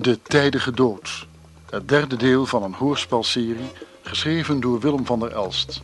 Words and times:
De 0.00 0.22
Tijdige 0.22 0.70
Dood. 0.72 1.26
Het 1.70 1.88
derde 1.88 2.16
deel 2.16 2.46
van 2.46 2.62
een 2.62 2.74
hoorspelserie 2.74 3.70
geschreven 4.02 4.60
door 4.60 4.80
Willem 4.80 5.06
van 5.06 5.20
der 5.20 5.32
Elst. 5.32 5.82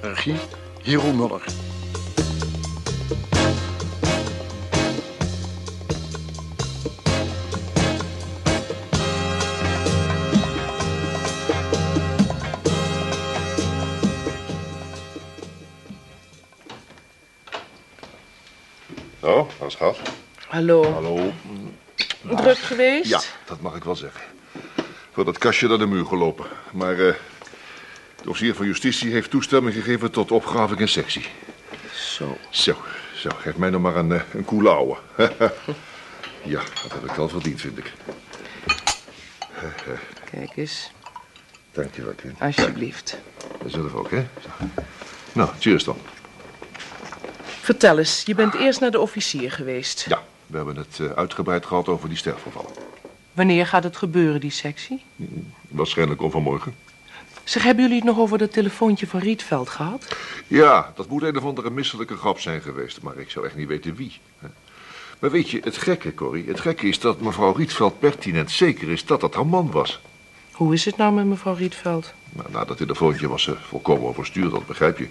Regie 0.00 0.36
Hero 0.82 1.12
Muller. 1.12 1.42
Oh, 19.20 19.48
gat. 19.58 19.98
Hallo. 20.48 20.92
Hallo. 20.92 21.32
Druk 22.36 22.58
geweest? 22.58 23.10
Ja, 23.10 23.20
ik 23.78 23.84
wel 23.84 23.96
zeggen. 23.96 24.20
Voor 25.12 25.24
dat 25.24 25.38
kastje 25.38 25.68
naar 25.68 25.78
de 25.78 25.86
muur 25.86 26.06
gelopen. 26.06 26.46
Maar 26.72 26.92
eh, 26.92 27.14
de 28.22 28.28
officier 28.28 28.54
van 28.54 28.66
justitie 28.66 29.12
heeft 29.12 29.30
toestemming 29.30 29.74
gegeven 29.74 30.10
tot 30.10 30.32
opgraving 30.32 30.80
in 30.80 30.88
sectie. 30.88 31.26
Zo. 31.92 32.36
Zo, 32.50 32.76
zo, 33.14 33.30
geef 33.38 33.56
mij 33.56 33.70
nog 33.70 33.82
maar 33.82 33.96
een, 33.96 34.12
eh, 34.12 34.20
een 34.32 34.44
koele 34.44 34.68
ouwe. 34.68 34.96
ja, 36.54 36.62
dat 36.82 36.92
heb 36.92 37.04
ik 37.04 37.10
wel 37.10 37.28
verdiend, 37.28 37.60
vind 37.60 37.78
ik. 37.78 37.92
Kijk 40.30 40.56
eens. 40.56 40.90
Dank 41.72 41.94
je 41.94 42.04
wel, 42.04 42.12
kind. 42.12 42.40
Alsjeblieft. 42.40 43.18
Zelf 43.66 43.94
ook, 43.94 44.10
hè? 44.10 44.26
Zo. 44.42 44.48
Nou, 45.32 45.50
cheers 45.58 45.84
dan. 45.84 45.96
Vertel 47.44 47.98
eens, 47.98 48.22
je 48.26 48.34
bent 48.34 48.54
eerst 48.54 48.80
naar 48.80 48.90
de 48.90 49.00
officier 49.00 49.52
geweest. 49.52 50.04
Ja, 50.08 50.22
we 50.46 50.56
hebben 50.56 50.76
het 50.76 50.98
eh, 51.00 51.10
uitgebreid 51.10 51.66
gehad 51.66 51.88
over 51.88 52.08
die 52.08 52.18
sterfgevallen. 52.18 52.87
Wanneer 53.38 53.66
gaat 53.66 53.84
het 53.84 53.96
gebeuren, 53.96 54.40
die 54.40 54.50
sectie? 54.50 55.02
Waarschijnlijk 55.68 56.22
overmorgen. 56.22 56.74
Zeg, 57.44 57.62
hebben 57.62 57.82
jullie 57.82 57.98
het 57.98 58.06
nog 58.06 58.18
over 58.18 58.38
dat 58.38 58.52
telefoontje 58.52 59.06
van 59.06 59.20
Rietveld 59.20 59.68
gehad? 59.68 60.16
Ja, 60.46 60.92
dat 60.96 61.08
moet 61.08 61.22
een 61.22 61.36
of 61.36 61.44
andere 61.44 61.70
misselijke 61.70 62.16
grap 62.16 62.40
zijn 62.40 62.60
geweest, 62.60 63.02
maar 63.02 63.18
ik 63.18 63.30
zou 63.30 63.46
echt 63.46 63.56
niet 63.56 63.68
weten 63.68 63.94
wie. 63.94 64.18
Maar 65.18 65.30
weet 65.30 65.50
je, 65.50 65.60
het 65.64 65.76
gekke, 65.76 66.14
Corrie, 66.14 66.48
het 66.48 66.60
gekke 66.60 66.88
is 66.88 67.00
dat 67.00 67.20
mevrouw 67.20 67.52
Rietveld 67.52 67.98
pertinent 67.98 68.50
zeker 68.50 68.90
is 68.90 69.04
dat 69.04 69.20
dat 69.20 69.34
haar 69.34 69.46
man 69.46 69.70
was. 69.70 70.00
Hoe 70.52 70.74
is 70.74 70.84
het 70.84 70.96
nou 70.96 71.14
met 71.14 71.26
mevrouw 71.26 71.54
Rietveld? 71.54 72.12
Maar 72.32 72.46
na 72.50 72.64
dat 72.64 72.76
telefoontje 72.76 73.28
was 73.28 73.42
ze 73.42 73.56
volkomen 73.68 74.08
overstuurd, 74.08 74.50
dat 74.50 74.66
begrijp 74.66 74.98
je. 74.98 75.08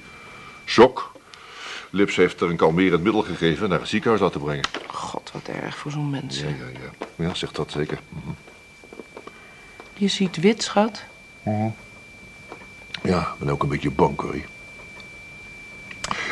Shock. 0.66 1.12
Lips 1.90 2.16
heeft 2.16 2.42
er 2.42 2.50
een 2.50 2.56
kalmerend 2.56 3.04
middel 3.04 3.22
gegeven 3.22 3.64
en 3.64 3.70
naar 3.70 3.80
het 3.80 3.88
ziekenhuis 3.88 4.22
laten 4.22 4.42
brengen. 4.42 4.66
God, 4.88 5.32
wat 5.34 5.48
erg 5.48 5.78
voor 5.78 5.92
zo'n 5.92 6.04
Ja, 6.04 6.10
mensen. 6.22 6.48
ja, 6.48 6.80
ja. 7.18 7.26
Ja, 7.26 7.34
zegt 7.34 7.56
dat 7.56 7.72
zeker. 7.72 8.00
Mhm. 8.10 8.30
Je 9.94 10.08
ziet 10.08 10.38
wit, 10.38 10.64
schat. 10.64 11.04
Ja, 13.04 13.20
ik 13.20 13.40
ben 13.40 13.50
ook 13.50 13.64
een 13.64 13.70
beetje 13.70 13.92
bang, 13.92 14.16
Corrie. 14.16 14.46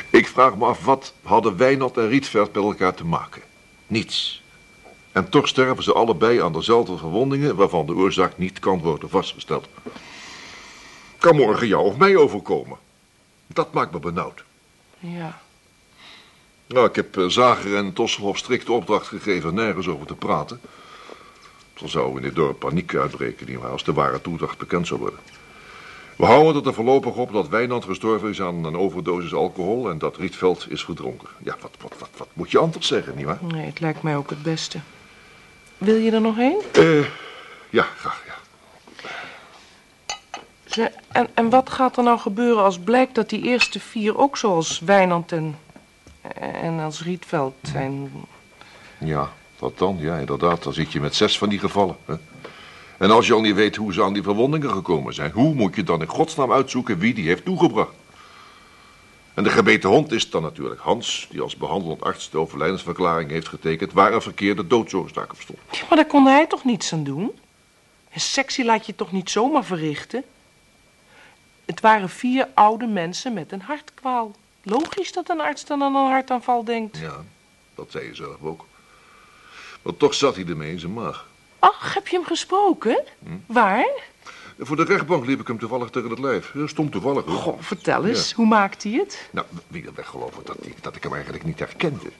Ik 0.09 0.28
vraag 0.28 0.56
me 0.56 0.66
af, 0.66 0.83
wat 0.86 1.14
hadden 1.23 1.58
Wijnald 1.58 1.98
en 1.98 2.08
Rietveld 2.08 2.53
met 2.53 2.64
elkaar 2.64 2.94
te 2.94 3.06
maken? 3.06 3.42
Niets. 3.88 4.44
En 5.11 5.30
toch 5.30 5.48
sterven 5.48 5.83
ze 5.83 5.94
allebei 5.94 6.42
aan 6.42 6.53
dezelfde 6.53 6.98
verwondingen... 6.98 7.56
waarvan 7.56 7.86
de 7.86 7.94
oorzaak 7.94 8.38
niet 8.38 8.59
kan 8.59 8.80
worden 8.80 9.09
vastgesteld. 9.09 9.67
Kan 11.17 11.36
morgen 11.36 11.67
jou 11.67 11.86
of 11.86 11.98
mij 11.98 12.16
overkomen. 12.16 12.78
Dat 13.48 13.73
maakt 13.73 13.92
me 13.92 14.00
benauwd. 14.00 14.44
Ja. 15.00 15.42
Nou, 16.67 16.88
ik 16.88 16.95
heb 16.95 17.17
eh, 17.17 17.25
Zager 17.27 17.75
en 17.75 17.94
Tosselhoff 17.94 18.38
strikte 18.39 18.71
opdracht 18.71 19.08
gegeven 19.08 19.53
nergens 19.53 19.88
over 19.88 20.05
te 20.08 20.16
praten. 20.16 20.59
Dan 21.80 21.89
zou 21.89 22.16
in 22.16 22.21
dit 22.21 22.35
dorp 22.35 22.59
paniek 22.59 22.95
uitbreken, 22.95 23.47
nietwaar, 23.49 23.71
als 23.71 23.83
de 23.83 23.94
ware 23.94 24.21
toedracht 24.21 24.58
bekend 24.58 24.88
zou 24.88 24.99
worden. 24.99 25.19
We 26.15 26.26
houden 26.26 26.55
het 26.55 26.65
er 26.65 26.73
voorlopig 26.73 27.15
op 27.15 27.33
dat 27.33 27.48
Wijnand 27.49 27.86
gestorven 27.86 28.30
is 28.30 28.42
aan 28.42 28.64
een 28.65 28.77
overdosis 28.77 29.33
alcohol 29.33 29.89
en 29.89 29.98
dat 29.98 30.17
Rietveld 30.17 30.65
is 30.70 30.83
verdronken. 30.83 31.27
Ja, 31.43 31.55
wat, 31.61 31.71
wat, 31.81 31.93
wat, 31.99 32.09
wat 32.17 32.27
moet 32.33 32.52
je 32.52 32.58
anders 32.59 32.87
zeggen, 32.87 33.15
nietwaar? 33.15 33.37
Nee, 33.42 33.65
het 33.65 33.80
lijkt 33.80 34.02
mij 34.03 34.15
ook 34.17 34.30
het 34.30 34.43
beste. 34.43 34.80
Wil 35.77 35.95
je 35.95 36.11
er 36.11 36.21
nog 36.21 36.36
heen? 36.36 36.61
Eh, 36.71 37.05
ja, 37.70 37.83
graag, 37.97 38.23
ja. 38.26 38.33
Ze- 40.65 40.92
En, 41.08 41.27
en 41.33 41.49
wat 41.49 41.70
gaat 41.70 41.97
er 41.97 42.03
nou 42.03 42.20
gebeuren 42.20 42.64
als 42.64 42.80
blijkt 42.80 43.15
dat 43.15 43.30
die 43.30 43.42
eerste 43.43 43.80
vier 43.80 44.17
ook 44.17 44.37
zoals 44.37 44.80
Wijnand 44.80 45.32
en, 45.32 45.58
en 46.33 46.80
als 46.80 47.03
Rietveld 47.03 47.55
zijn? 47.61 48.11
Ja, 48.97 49.30
wat 49.59 49.77
dan? 49.77 49.97
Ja, 49.99 50.17
inderdaad, 50.17 50.63
dan 50.63 50.73
zit 50.73 50.91
je 50.91 50.99
met 50.99 51.15
zes 51.15 51.37
van 51.37 51.49
die 51.49 51.59
gevallen. 51.59 51.95
Hè? 52.05 52.15
En 52.97 53.11
als 53.11 53.27
je 53.27 53.33
al 53.33 53.41
niet 53.41 53.55
weet 53.55 53.75
hoe 53.75 53.93
ze 53.93 54.03
aan 54.03 54.13
die 54.13 54.23
verwondingen 54.23 54.69
gekomen 54.69 55.14
zijn, 55.14 55.31
hoe 55.31 55.53
moet 55.53 55.75
je 55.75 55.83
dan 55.83 56.02
in 56.02 56.08
godsnaam 56.08 56.52
uitzoeken 56.52 56.99
wie 56.99 57.14
die 57.14 57.27
heeft 57.27 57.45
toegebracht? 57.45 57.93
En 59.33 59.43
de 59.43 59.49
gebeten 59.49 59.89
hond 59.89 60.11
is 60.11 60.30
dan 60.30 60.41
natuurlijk 60.41 60.81
Hans, 60.81 61.27
die 61.31 61.41
als 61.41 61.58
behandelend 61.58 62.02
arts 62.02 62.30
de 62.30 62.37
overlijdensverklaring 62.37 63.30
heeft 63.30 63.47
getekend 63.47 63.93
waar 63.93 64.14
een 64.14 64.21
verkeerde 64.21 64.67
doodsoorzaak 64.67 65.31
op 65.31 65.41
stond. 65.41 65.59
Ja, 65.71 65.80
maar 65.89 65.97
daar 65.97 66.08
kon 66.08 66.25
hij 66.25 66.47
toch 66.47 66.64
niets 66.64 66.93
aan 66.93 67.03
doen? 67.03 67.31
Een 68.14 68.21
sectie 68.21 68.65
laat 68.65 68.85
je 68.85 68.95
toch 68.95 69.11
niet 69.11 69.30
zomaar 69.30 69.64
verrichten? 69.64 70.23
Het 71.65 71.80
waren 71.80 72.09
vier 72.09 72.47
oude 72.53 72.87
mensen 72.87 73.33
met 73.33 73.52
een 73.52 73.61
hartkwaal. 73.61 74.31
Logisch 74.70 75.11
dat 75.11 75.30
een 75.30 75.42
arts 75.42 75.65
dan 75.65 75.83
aan 75.83 75.95
een 75.95 76.09
hartaanval 76.11 76.64
denkt. 76.64 76.98
Ja, 76.98 77.23
dat 77.76 77.87
zei 77.92 78.05
je 78.05 78.15
zelf 78.15 78.36
ook. 78.42 78.65
Maar 79.81 79.98
toch 79.98 80.14
zat 80.14 80.36
hij 80.36 80.45
ermee 80.45 80.71
in 80.71 80.80
zijn 80.80 80.93
maag. 80.93 81.27
Ach, 81.59 81.93
heb 81.93 82.08
je 82.08 82.15
hem 82.17 82.26
gesproken? 82.26 83.03
Waar? 83.45 83.87
Voor 84.59 84.76
de 84.76 84.83
rechtbank 84.83 85.26
liep 85.26 85.39
ik 85.39 85.48
hem 85.48 85.59
toevallig 85.59 85.89
tegen 85.89 86.09
het 86.09 86.20
lijf. 86.20 86.53
Stom 86.65 86.89
toevallig, 86.89 87.26
hoor. 87.26 87.36
Goh, 87.36 87.61
vertel 87.61 88.05
eens, 88.05 88.33
hoe 88.33 88.45
maakt 88.48 88.83
hij 88.83 88.92
het? 88.92 89.30
Nou, 89.31 89.48
wie 89.67 89.86
er 89.86 89.93
weggeloven 89.95 90.42
dat, 90.45 90.58
ik- 90.61 90.83
dat 90.83 90.95
ik 90.95 91.03
hem 91.03 91.14
eigenlijk 91.14 91.43
niet 91.43 91.59
herkende. 91.59 92.11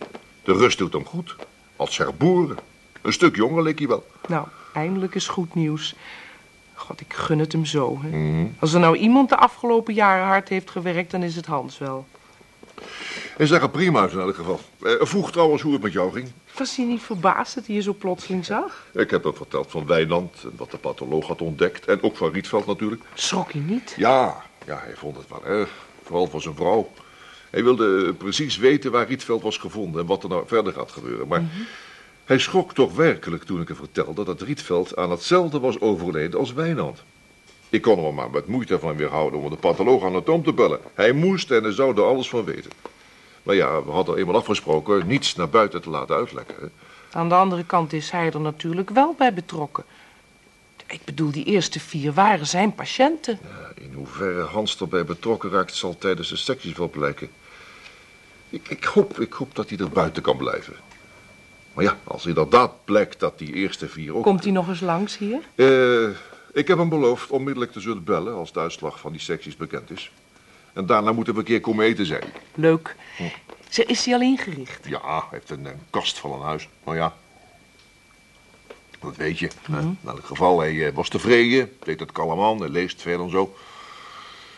De 0.44 0.54
rust 0.54 0.78
doet 0.78 0.94
hem 0.94 1.06
goed. 1.06 1.36
Als 1.76 1.98
herboren. 1.98 2.58
Een 3.02 3.14
stuk 3.14 3.36
jonger 3.36 3.64
leek 3.64 3.80
hij 3.80 3.88
wel. 3.88 4.08
Nou, 4.28 4.48
eindelijk 4.74 5.16
is 5.16 5.28
goed 5.28 5.56
nieuws. 5.56 5.96
God, 6.74 7.02
ik 7.02 7.14
gun 7.14 7.40
het 7.40 7.52
hem 7.52 7.66
zo. 7.66 8.00
Hè? 8.02 8.48
Als 8.60 8.74
er 8.74 8.80
nou 8.80 8.96
iemand 8.98 9.30
de 9.30 9.36
afgelopen 9.38 9.94
jaren 9.94 10.26
hard 10.26 10.50
heeft 10.50 10.70
gewerkt, 10.72 11.12
dan 11.12 11.24
is 11.24 11.36
het 11.36 11.46
Hans 11.46 11.78
wel. 11.78 12.08
Hij 13.38 13.46
zag 13.46 13.62
er 13.62 13.70
prima 13.70 14.02
uit 14.02 14.12
in 14.12 14.20
elk 14.20 14.36
geval. 14.36 14.60
Eh, 14.82 14.92
vroeg 15.00 15.32
trouwens 15.32 15.62
hoe 15.62 15.74
het 15.74 15.82
met 15.82 15.94
jou 15.94 16.12
ging. 16.12 16.32
Was 16.58 16.76
hij 16.76 16.86
niet 16.86 17.02
verbaasd 17.02 17.56
dat 17.56 17.66
hij 17.66 17.76
je 17.76 17.82
zo 17.82 17.94
plotseling 17.94 18.46
zag? 18.46 18.86
Ik 18.94 19.10
heb 19.10 19.24
hem 19.24 19.36
verteld 19.36 19.72
van 19.72 19.86
Wijnand 19.86 20.44
en 20.44 20.54
wat 20.58 20.72
de 20.72 20.78
patholoog 20.78 21.28
had 21.28 21.42
ontdekt. 21.42 21.86
En 21.86 22.04
ook 22.04 22.18
van 22.18 22.32
Rietveld 22.32 22.66
natuurlijk. 22.66 23.02
Schrok 23.14 23.52
hij 23.52 23.62
niet? 23.62 23.94
Ja, 23.98 24.44
ja, 24.66 24.80
hij 24.84 24.96
vond 24.96 25.18
het 25.18 25.30
wel 25.30 25.46
erg. 25.46 25.70
Vooral 26.04 26.28
voor 26.28 26.42
zijn 26.42 26.56
vrouw. 26.56 26.92
Hij 27.50 27.64
wilde 27.64 28.06
eh, 28.06 28.14
precies 28.18 28.58
weten 28.58 28.92
waar 28.92 29.08
Rietveld 29.08 29.42
was 29.42 29.58
gevonden 29.58 30.02
en 30.02 30.08
wat 30.08 30.24
er 30.24 30.30
nou 30.30 30.44
verder 30.48 30.74
gaat 30.74 30.92
gebeuren. 30.92 31.28
Maar 31.28 31.44
hij 32.26 32.40
schrok 32.40 32.74
toch 32.74 32.96
werkelijk 32.96 33.44
toen 33.44 33.62
ik 33.62 33.68
hem 33.68 33.78
vertelde 33.78 34.24
dat 34.24 34.42
Rietveld 34.42 34.96
aan 34.96 35.12
hetzelfde 35.12 35.60
was 35.60 35.80
overleden 35.80 36.40
als 36.40 36.54
Wijnand. 36.54 37.04
Ik 37.70 37.82
kon 37.82 37.96
hem 37.98 38.06
er 38.06 38.14
maar 38.14 38.30
met 38.30 38.48
moeite 38.48 38.80
van 38.80 38.96
weerhouden 38.96 39.40
om 39.40 39.50
de 39.50 39.56
patholoog 39.56 40.04
anatoom 40.04 40.44
te 40.44 40.54
bellen. 40.54 40.80
Hij 40.94 41.12
moest 41.12 41.52
en 41.52 41.64
hij 41.64 41.72
zou 41.72 41.96
er 41.98 42.04
alles 42.04 42.30
van 42.30 42.44
weten. 42.46 42.72
Maar 43.44 43.56
ja, 43.56 43.84
we 43.84 43.92
hadden 43.92 44.18
eenmaal 44.18 44.36
afgesproken 44.36 45.08
niets 45.08 45.36
naar 45.36 45.50
buiten 45.50 45.82
te 45.82 45.90
laten 45.90 46.16
uitlekken. 46.16 46.56
hè. 46.60 46.68
Aan 47.20 47.30
de 47.30 47.36
andere 47.36 47.64
kant 47.66 47.94
is 47.94 48.10
hij 48.12 48.32
er 48.32 48.40
natuurlijk 48.42 48.90
wel 48.90 49.16
bij 49.18 49.34
betrokken. 49.34 49.84
Ik 50.88 51.00
bedoel, 51.06 51.32
die 51.32 51.46
eerste 51.46 51.80
vier 51.80 52.14
waren 52.14 52.48
zijn 52.48 52.76
patiënten. 52.76 53.40
Ja, 53.44 53.84
In 53.84 53.94
hoeverre 53.94 54.42
Hans 54.42 54.80
erbij 54.80 55.06
betrokken 55.06 55.50
raakt, 55.50 55.76
zal 55.76 55.98
tijdens 55.98 56.30
de 56.30 56.36
secties 56.36 56.78
wel 56.78 56.90
blijken. 56.90 57.30
Ik, 58.50 58.68
ik, 58.70 58.84
hoop, 58.84 59.20
ik 59.20 59.34
hoop 59.34 59.56
dat 59.56 59.70
hij 59.70 59.78
er 59.78 59.90
buiten 59.90 60.24
kan 60.24 60.38
blijven. 60.38 60.74
Maar 61.74 61.84
ja, 61.84 61.98
als 62.04 62.26
inderdaad 62.26 62.72
blijkt 62.86 63.20
dat 63.20 63.38
die 63.38 63.54
eerste 63.54 63.88
vier 63.90 64.16
ook... 64.16 64.24
Komt 64.24 64.44
hij 64.44 64.52
nog 64.52 64.68
eens 64.68 64.80
langs 64.82 65.18
hier? 65.18 65.40
Eh, 65.56 66.10
ik 66.56 66.68
heb 66.68 66.78
hem 66.78 66.90
beloofd 66.90 67.30
onmiddellijk 67.30 67.72
te 67.72 67.80
zullen 67.80 68.04
bellen 68.04 68.34
als 68.36 68.54
de 68.54 68.60
uitslag 68.60 69.00
van 69.00 69.12
die 69.12 69.22
secties 69.22 69.56
bekend 69.56 69.92
is. 69.92 70.12
En 70.74 70.86
daarna 70.86 71.12
moeten 71.12 71.34
we 71.34 71.40
een 71.40 71.46
keer 71.46 71.62
komen 71.62 71.86
eten, 71.86 72.06
zei 72.06 72.20
hij. 72.20 72.32
Leuk. 72.54 72.96
Ze, 73.70 73.86
is 73.86 74.06
hij 74.06 74.14
al 74.14 74.22
ingericht? 74.22 74.88
Ja, 74.88 75.02
hij 75.04 75.22
heeft 75.32 75.50
een, 75.50 75.66
een 75.66 75.80
kast 75.90 76.20
van 76.20 76.32
een 76.32 76.42
huis. 76.42 76.70
Maar 76.84 76.96
ja, 76.96 77.14
dat 79.00 79.16
weet 79.16 79.40
je. 79.40 79.50
hè. 79.72 79.80
In 79.80 79.98
elk 80.06 80.26
geval, 80.26 80.60
hij 80.60 80.88
eh, 80.88 80.94
was 80.94 81.10
tevreden, 81.10 81.72
deed 81.84 82.00
het 82.00 82.12
kalm 82.12 82.42
aan, 82.42 82.60
hij 82.60 82.70
leest 82.70 83.02
veel 83.02 83.24
en 83.24 83.30
zo. 83.30 83.56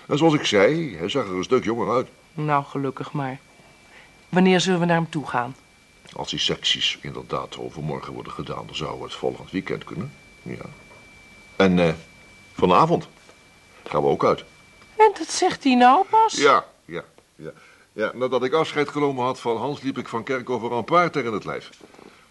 En 0.08 0.18
zoals 0.18 0.34
ik 0.34 0.46
zei, 0.46 0.96
hij 0.98 1.10
zag 1.10 1.26
er 1.26 1.36
een 1.36 1.44
stuk 1.44 1.64
jonger 1.64 1.96
uit. 1.96 2.08
Nou, 2.34 2.64
gelukkig 2.64 3.12
maar. 3.12 3.40
Wanneer 4.30 4.60
zullen 4.60 4.80
we 4.80 4.86
naar 4.86 4.96
hem 4.96 5.10
toe 5.10 5.28
gaan? 5.28 5.56
Als 6.14 6.30
die 6.30 6.40
secties 6.40 6.98
inderdaad 7.02 7.58
overmorgen 7.58 8.14
worden 8.14 8.32
gedaan, 8.32 8.66
dan 8.66 8.76
zouden 8.76 9.00
we 9.00 9.06
het 9.06 9.16
volgend 9.16 9.52
weekend 9.52 9.84
kunnen. 9.84 10.12
Ja. 10.42 10.66
En 11.58 11.80
eh, 11.80 11.94
vanavond 12.54 13.08
gaan 13.84 14.02
we 14.02 14.08
ook 14.08 14.26
uit. 14.26 14.44
En 14.96 15.12
dat 15.18 15.32
zegt 15.32 15.64
hij 15.64 15.76
nou 15.76 16.06
pas? 16.10 16.34
Ja, 16.34 16.66
ja, 16.86 17.04
ja. 17.36 17.52
Ja, 17.94 18.12
nadat 18.14 18.44
ik 18.44 18.54
afscheid 18.54 18.90
genomen 18.90 19.24
had 19.24 19.40
van 19.40 19.58
Hans, 19.58 19.82
liep 19.82 19.98
ik 19.98 20.08
van 20.08 20.24
Kerkhover 20.24 20.74
aan 20.74 20.84
paard 20.84 21.14
tegen 21.14 21.34
het 21.34 21.46
lijf. 21.46 21.70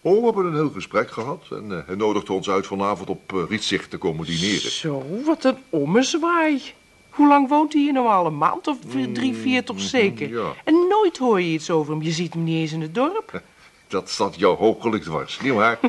Oh, 0.01 0.19
we 0.19 0.25
hebben 0.25 0.45
een 0.45 0.55
heel 0.55 0.71
gesprek 0.71 1.11
gehad. 1.11 1.45
En 1.51 1.79
eh, 1.79 1.87
hij 1.87 1.95
nodigde 1.95 2.33
ons 2.33 2.51
uit 2.51 2.67
vanavond 2.67 3.09
op 3.09 3.33
uh, 3.33 3.43
Rietzicht 3.49 3.91
te 3.91 3.99
komen 3.99 4.27
dineren. 4.27 4.71
Zo, 4.71 5.03
wat 5.25 5.45
een 5.45 5.57
ommezwaai. 5.71 6.63
Hoe 7.11 7.29
lang 7.29 7.49
woont 7.49 7.73
hij 7.73 7.83
hier 7.83 7.93
nou 7.93 8.09
al? 8.09 8.27
Een 8.27 8.39
maand 8.39 8.67
of 8.67 8.79
drie, 9.13 9.35
vier 9.35 9.65
toch 9.65 9.81
zeker? 9.81 10.29
ja. 10.29 10.53
En 10.65 10.87
nooit 10.89 11.17
hoor 11.17 11.41
je 11.41 11.49
iets 11.49 11.71
over 11.71 11.93
hem. 11.93 12.03
Je 12.03 12.11
ziet 12.11 12.33
hem 12.33 12.45
niet 12.45 12.57
eens 12.57 12.73
in 12.73 12.81
het 12.81 12.95
dorp. 12.95 13.43
Dat 13.89 14.11
staat 14.11 14.37
jou 14.37 14.57
hoogelijk 14.57 15.03
dwars, 15.03 15.41
nietwaar? 15.41 15.79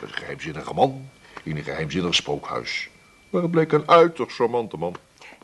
een 0.00 0.08
geheimzinnige 0.10 0.74
man 0.74 1.08
in 1.44 1.56
een 1.56 1.64
geheimzinnig 1.64 2.14
spookhuis. 2.14 2.88
Maar 3.30 3.42
het 3.42 3.50
bleek 3.50 3.72
een 3.72 3.88
uiterst 3.88 4.36
charmante 4.36 4.76
man. 4.76 4.96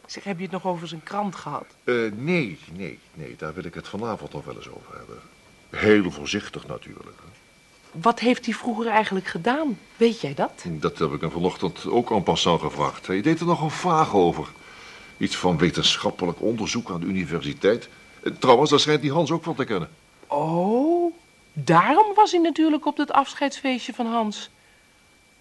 Zeg, 0.07 0.25
heb 0.25 0.37
je 0.37 0.43
het 0.43 0.53
nog 0.53 0.67
over 0.67 0.89
zijn 0.89 1.03
krant 1.03 1.35
gehad? 1.35 1.67
Eh, 1.85 1.95
nee, 2.17 2.59
nee, 2.73 2.99
nee, 3.15 3.35
daar 3.39 3.55
wil 3.55 3.65
ik 3.65 3.75
het 3.75 3.89
vanavond 3.89 4.33
nog 4.33 4.45
wel 4.45 4.57
eens 4.57 4.69
over 4.69 4.97
hebben. 4.97 5.19
Heel 5.71 6.11
voorzichtig 6.11 6.67
natuurlijk. 6.67 7.17
hè. 7.17 7.29
Wat 8.01 8.19
heeft 8.21 8.45
hij 8.45 8.55
vroeger 8.55 8.87
eigenlijk 8.87 9.27
gedaan? 9.27 9.79
Weet 9.97 10.21
jij 10.21 10.35
dat? 10.35 10.65
Dat 10.65 10.99
heb 10.99 11.13
ik 11.13 11.21
hem 11.21 11.31
vanochtend 11.31 11.87
ook 11.87 12.11
en 12.11 12.23
passant 12.23 12.61
gevraagd. 12.61 13.07
Hij 13.07 13.21
deed 13.21 13.41
er 13.41 13.47
nogal 13.47 13.71
vaag 13.71 14.15
over. 14.15 14.49
Iets 15.19 15.37
van 15.37 15.59
wetenschappelijk 15.59 16.41
onderzoek 16.41 16.91
aan 16.91 17.01
de 17.01 17.07
universiteit. 17.07 17.89
Eh, 18.23 18.33
Trouwens, 18.39 18.71
daar 18.71 18.81
schijnt 18.81 19.03
die 19.03 19.13
Hans 19.13 19.31
ook 19.31 19.43
van 19.43 19.55
te 19.55 19.65
kennen. 19.65 19.89
Oh, 20.27 21.15
daarom 21.53 22.15
was 22.15 22.31
hij 22.31 22.41
natuurlijk 22.41 22.87
op 22.87 22.97
dat 22.97 23.13
afscheidsfeestje 23.13 23.93
van 23.95 24.07
Hans. 24.07 24.51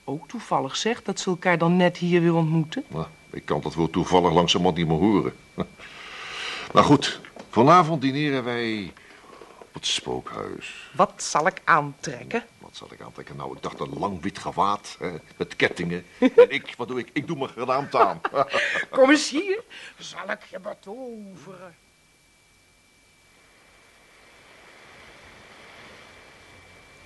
Ook 0.09 0.27
toevallig 0.27 0.75
zeg 0.75 1.01
dat 1.03 1.19
ze 1.19 1.29
elkaar 1.29 1.57
dan 1.57 1.77
net 1.77 1.97
hier 1.97 2.21
weer 2.21 2.33
ontmoeten. 2.33 2.83
Nou, 2.87 3.05
ik 3.29 3.45
kan 3.45 3.61
dat 3.61 3.73
woord 3.73 3.91
toevallig 3.91 4.33
langzamerhand 4.33 4.77
niet 4.77 4.87
meer 4.87 4.97
horen. 4.97 5.33
Maar 6.73 6.83
goed, 6.83 7.19
vanavond 7.49 8.01
dineren 8.01 8.43
wij 8.43 8.93
op 9.57 9.73
het 9.73 9.85
spookhuis. 9.85 10.89
Wat 10.95 11.23
zal 11.23 11.47
ik 11.47 11.61
aantrekken? 11.63 12.43
Wat 12.57 12.75
zal 12.75 12.87
ik 12.91 13.01
aantrekken? 13.01 13.35
Nou, 13.35 13.55
ik 13.55 13.61
dacht 13.61 13.79
een 13.79 13.93
lang 13.99 14.21
wit 14.21 14.39
gewaad, 14.39 14.95
hè, 14.99 15.11
met 15.37 15.55
kettingen. 15.55 16.05
En 16.35 16.49
ik, 16.49 16.73
wat 16.77 16.87
doe 16.87 16.99
ik? 16.99 17.09
Ik 17.13 17.27
doe 17.27 17.37
mijn 17.37 17.49
geraamte 17.49 17.99
aan. 17.99 18.21
Kom 18.89 19.09
eens 19.09 19.29
hier, 19.29 19.63
zal 19.97 20.31
ik 20.31 20.43
je 20.49 20.59
betoveren. 20.59 21.75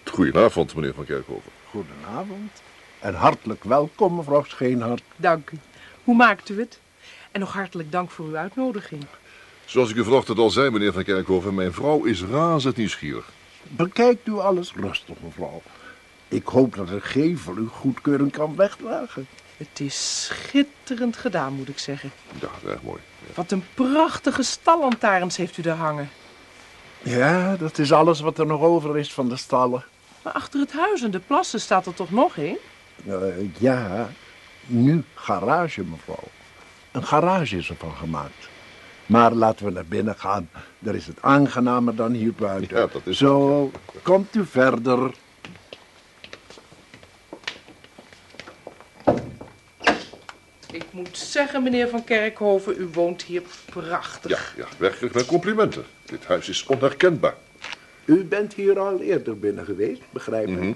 Goedenavond, 0.03 0.75
meneer 0.75 0.93
Van 0.93 1.05
Kerkhoven. 1.05 1.51
Goedenavond 1.69 2.61
en 3.03 3.13
hartelijk 3.13 3.63
welkom, 3.63 4.15
mevrouw 4.15 4.43
Scheenhart. 4.43 5.03
Dank 5.15 5.49
u. 5.49 5.57
Hoe 6.03 6.15
maakt 6.15 6.49
u 6.49 6.59
het? 6.59 6.79
En 7.31 7.39
nog 7.39 7.53
hartelijk 7.53 7.91
dank 7.91 8.11
voor 8.11 8.25
uw 8.25 8.35
uitnodiging. 8.35 9.05
Zoals 9.65 9.89
ik 9.89 9.95
u 9.95 10.03
vanochtend 10.03 10.37
al 10.37 10.49
zei, 10.49 10.69
meneer 10.69 10.93
Van 10.93 11.03
Kerkhoven, 11.03 11.55
mijn 11.55 11.73
vrouw 11.73 12.03
is 12.03 12.23
razend 12.23 12.75
nieuwsgierig. 12.75 13.31
Bekijkt 13.63 14.27
u 14.27 14.39
alles 14.39 14.73
rustig, 14.73 15.15
mevrouw. 15.23 15.61
Ik 16.27 16.47
hoop 16.47 16.75
dat 16.75 16.87
de 16.87 17.01
gevel 17.01 17.53
uw 17.55 17.69
goedkeuring 17.69 18.31
kan 18.31 18.55
wegdragen. 18.55 19.27
Het 19.57 19.79
is 19.79 20.25
schitterend 20.25 21.17
gedaan, 21.17 21.53
moet 21.53 21.69
ik 21.69 21.79
zeggen. 21.79 22.11
Ja, 22.41 22.69
erg 22.69 22.81
mooi. 22.81 22.99
Wat 23.33 23.51
een 23.51 23.63
prachtige 23.73 24.43
stallantaarns 24.43 25.37
heeft 25.37 25.57
u 25.57 25.61
daar 25.61 25.77
hangen. 25.77 26.09
Ja, 27.01 27.55
dat 27.55 27.77
is 27.77 27.91
alles 27.91 28.19
wat 28.19 28.39
er 28.39 28.45
nog 28.45 28.61
over 28.61 28.97
is 28.97 29.13
van 29.13 29.29
de 29.29 29.37
stallen. 29.37 29.85
Maar 30.21 30.33
achter 30.33 30.59
het 30.59 30.71
huis 30.71 31.01
en 31.01 31.11
de 31.11 31.19
plassen 31.19 31.61
staat 31.61 31.85
er 31.85 31.93
toch 31.93 32.11
nog 32.11 32.37
één? 32.37 32.57
Eh, 33.05 33.59
ja, 33.59 34.09
nu 34.65 35.03
garage, 35.13 35.83
mevrouw. 35.83 36.27
Een 36.91 37.03
garage 37.03 37.57
is 37.57 37.69
ervan 37.69 37.95
gemaakt. 37.95 38.49
Maar 39.05 39.31
laten 39.31 39.65
we 39.65 39.71
naar 39.71 39.85
binnen 39.85 40.15
gaan. 40.15 40.49
Daar 40.79 40.95
is 40.95 41.07
het 41.07 41.17
aangenamer 41.21 41.95
dan 41.95 42.11
hier 42.11 42.33
buiten. 42.33 42.77
Ja, 42.77 42.87
dat 42.87 43.01
is 43.05 43.17
Zo, 43.17 43.71
komt 44.01 44.35
u 44.35 44.45
verder. 44.45 45.11
Ik 50.71 50.85
moet 50.91 51.17
zeggen, 51.17 51.63
meneer 51.63 51.89
Van 51.89 52.03
Kerkhoven, 52.03 52.75
u 52.77 52.89
woont 52.93 53.21
hier 53.21 53.41
prachtig. 53.65 54.55
Ja, 54.55 54.63
ja, 54.63 54.69
werkelijk 54.77 55.13
mijn 55.13 55.25
complimenten. 55.25 55.85
Dit 56.05 56.25
huis 56.25 56.49
is 56.49 56.65
onherkenbaar. 56.65 57.35
U 58.05 58.23
bent 58.23 58.53
hier 58.53 58.79
al 58.79 58.99
eerder 58.99 59.39
binnen 59.39 59.65
geweest, 59.65 60.01
begrijp 60.09 60.47
ik. 60.47 60.63
Ja, 60.63 60.73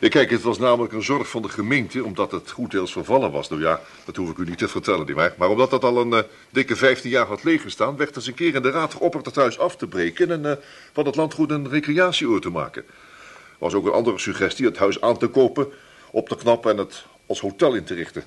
Eh, 0.00 0.10
kijk, 0.10 0.30
het 0.30 0.42
was 0.42 0.58
namelijk 0.58 0.92
een 0.92 1.02
zorg 1.02 1.28
van 1.28 1.42
de 1.42 1.48
gemeente, 1.48 2.04
omdat 2.04 2.32
het 2.32 2.50
goed 2.50 2.70
deels 2.70 2.92
vervallen 2.92 3.30
was. 3.32 3.48
Nou 3.48 3.62
ja, 3.62 3.80
dat 4.04 4.16
hoef 4.16 4.30
ik 4.30 4.36
u 4.36 4.44
niet 4.44 4.58
te 4.58 4.68
vertellen, 4.68 5.06
nietwaar? 5.06 5.34
Maar 5.38 5.48
omdat 5.48 5.70
dat 5.70 5.84
al 5.84 6.00
een 6.00 6.12
eh, 6.12 6.22
dikke 6.50 6.76
15 6.76 7.10
jaar 7.10 7.26
had 7.26 7.44
leeggestaan, 7.44 7.96
werd 7.96 8.16
eens 8.16 8.26
een 8.26 8.34
keer 8.34 8.54
in 8.54 8.62
de 8.62 8.70
raad 8.70 8.94
geopperd 8.94 9.26
het 9.26 9.34
huis 9.36 9.58
af 9.58 9.76
te 9.76 9.86
breken 9.86 10.30
en 10.30 10.46
eh, 10.46 10.56
van 10.92 11.06
het 11.06 11.16
landgoed 11.16 11.50
een 11.50 11.68
recreatieoord 11.68 12.42
te 12.42 12.50
maken. 12.50 12.84
Was 13.58 13.74
ook 13.74 13.86
een 13.86 13.92
andere 13.92 14.18
suggestie, 14.18 14.66
het 14.66 14.76
huis 14.78 15.00
aan 15.00 15.18
te 15.18 15.26
kopen, 15.26 15.68
op 16.10 16.28
te 16.28 16.36
knappen 16.36 16.70
en 16.70 16.78
het 16.78 17.04
als 17.26 17.40
hotel 17.40 17.74
in 17.74 17.84
te 17.84 17.94
richten. 17.94 18.24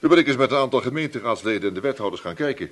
Toen 0.00 0.10
ben 0.10 0.18
ik 0.18 0.26
eens 0.26 0.36
met 0.36 0.50
een 0.50 0.56
aantal 0.58 0.80
gemeenteraadsleden 0.80 1.68
en 1.68 1.74
de 1.74 1.80
wethouders 1.80 2.22
gaan 2.22 2.34
kijken. 2.34 2.70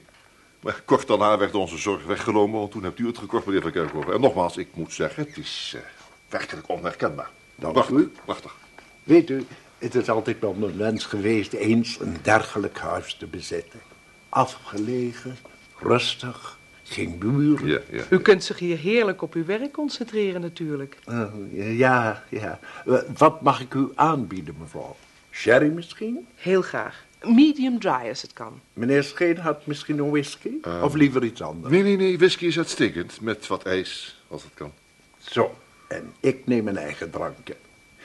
Maar 0.62 0.82
kort 0.84 1.06
daarna 1.06 1.38
werd 1.38 1.54
onze 1.54 1.78
zorg 1.78 2.04
weggenomen, 2.04 2.58
want 2.58 2.70
toen 2.70 2.82
hebt 2.82 2.98
u 2.98 3.06
het 3.06 3.18
gekocht, 3.18 3.46
meneer 3.46 3.62
Van 3.62 3.70
Kerkhoven. 3.70 4.12
En 4.14 4.20
nogmaals, 4.20 4.56
ik 4.56 4.68
moet 4.74 4.92
zeggen, 4.92 5.24
het 5.24 5.36
is 5.36 5.72
eh, 5.76 5.82
werkelijk 6.28 6.68
onherkenbaar. 6.68 7.30
Dank 7.54 7.72
prachtig, 7.72 7.96
u. 7.96 8.12
prachtig. 8.24 8.56
Weet 9.02 9.30
u, 9.30 9.44
het 9.78 9.94
is 9.94 10.10
altijd 10.10 10.40
wel 10.40 10.52
mijn 10.54 10.76
wens 10.76 11.04
geweest 11.04 11.52
eens 11.52 12.00
een 12.00 12.16
dergelijk 12.22 12.78
huis 12.78 13.14
te 13.14 13.26
bezitten. 13.26 13.80
Afgelegen, 14.28 15.36
rustig, 15.78 16.58
geen 16.82 17.18
buren. 17.18 17.66
Ja, 17.66 17.80
ja. 17.90 18.02
U 18.10 18.18
kunt 18.20 18.44
zich 18.44 18.58
hier 18.58 18.78
heerlijk 18.78 19.22
op 19.22 19.34
uw 19.34 19.44
werk 19.44 19.72
concentreren 19.72 20.40
natuurlijk. 20.40 20.98
Eh, 21.04 21.78
ja, 21.78 22.24
ja. 22.28 22.58
Eh, 22.86 22.94
Wat 23.16 23.42
mag 23.42 23.60
ik 23.60 23.74
u 23.74 23.88
aanbieden, 23.94 24.54
mevrouw? 24.58 24.96
Sherry 25.30 25.68
misschien? 25.68 26.26
Heel 26.34 26.62
graag. 26.62 27.04
Medium 27.24 27.78
dry 27.78 28.08
als 28.08 28.22
het 28.22 28.32
kan. 28.32 28.60
Meneer 28.72 29.02
Scheen 29.04 29.38
had 29.38 29.66
misschien 29.66 29.98
een 29.98 30.10
whisky? 30.10 30.50
of 30.82 30.94
liever 30.94 31.24
iets 31.24 31.42
anders? 31.42 31.72
Nee, 31.72 31.82
nee, 31.82 31.96
nee, 31.96 32.18
whisky 32.18 32.46
is 32.46 32.58
uitstekend. 32.58 33.20
Met 33.20 33.46
wat 33.46 33.62
ijs, 33.62 34.22
als 34.28 34.42
het 34.42 34.54
kan. 34.54 34.72
Zo, 35.18 35.54
en 35.88 36.12
ik 36.20 36.46
neem 36.46 36.64
mijn 36.64 36.76
eigen 36.76 37.10
drankje. 37.10 37.56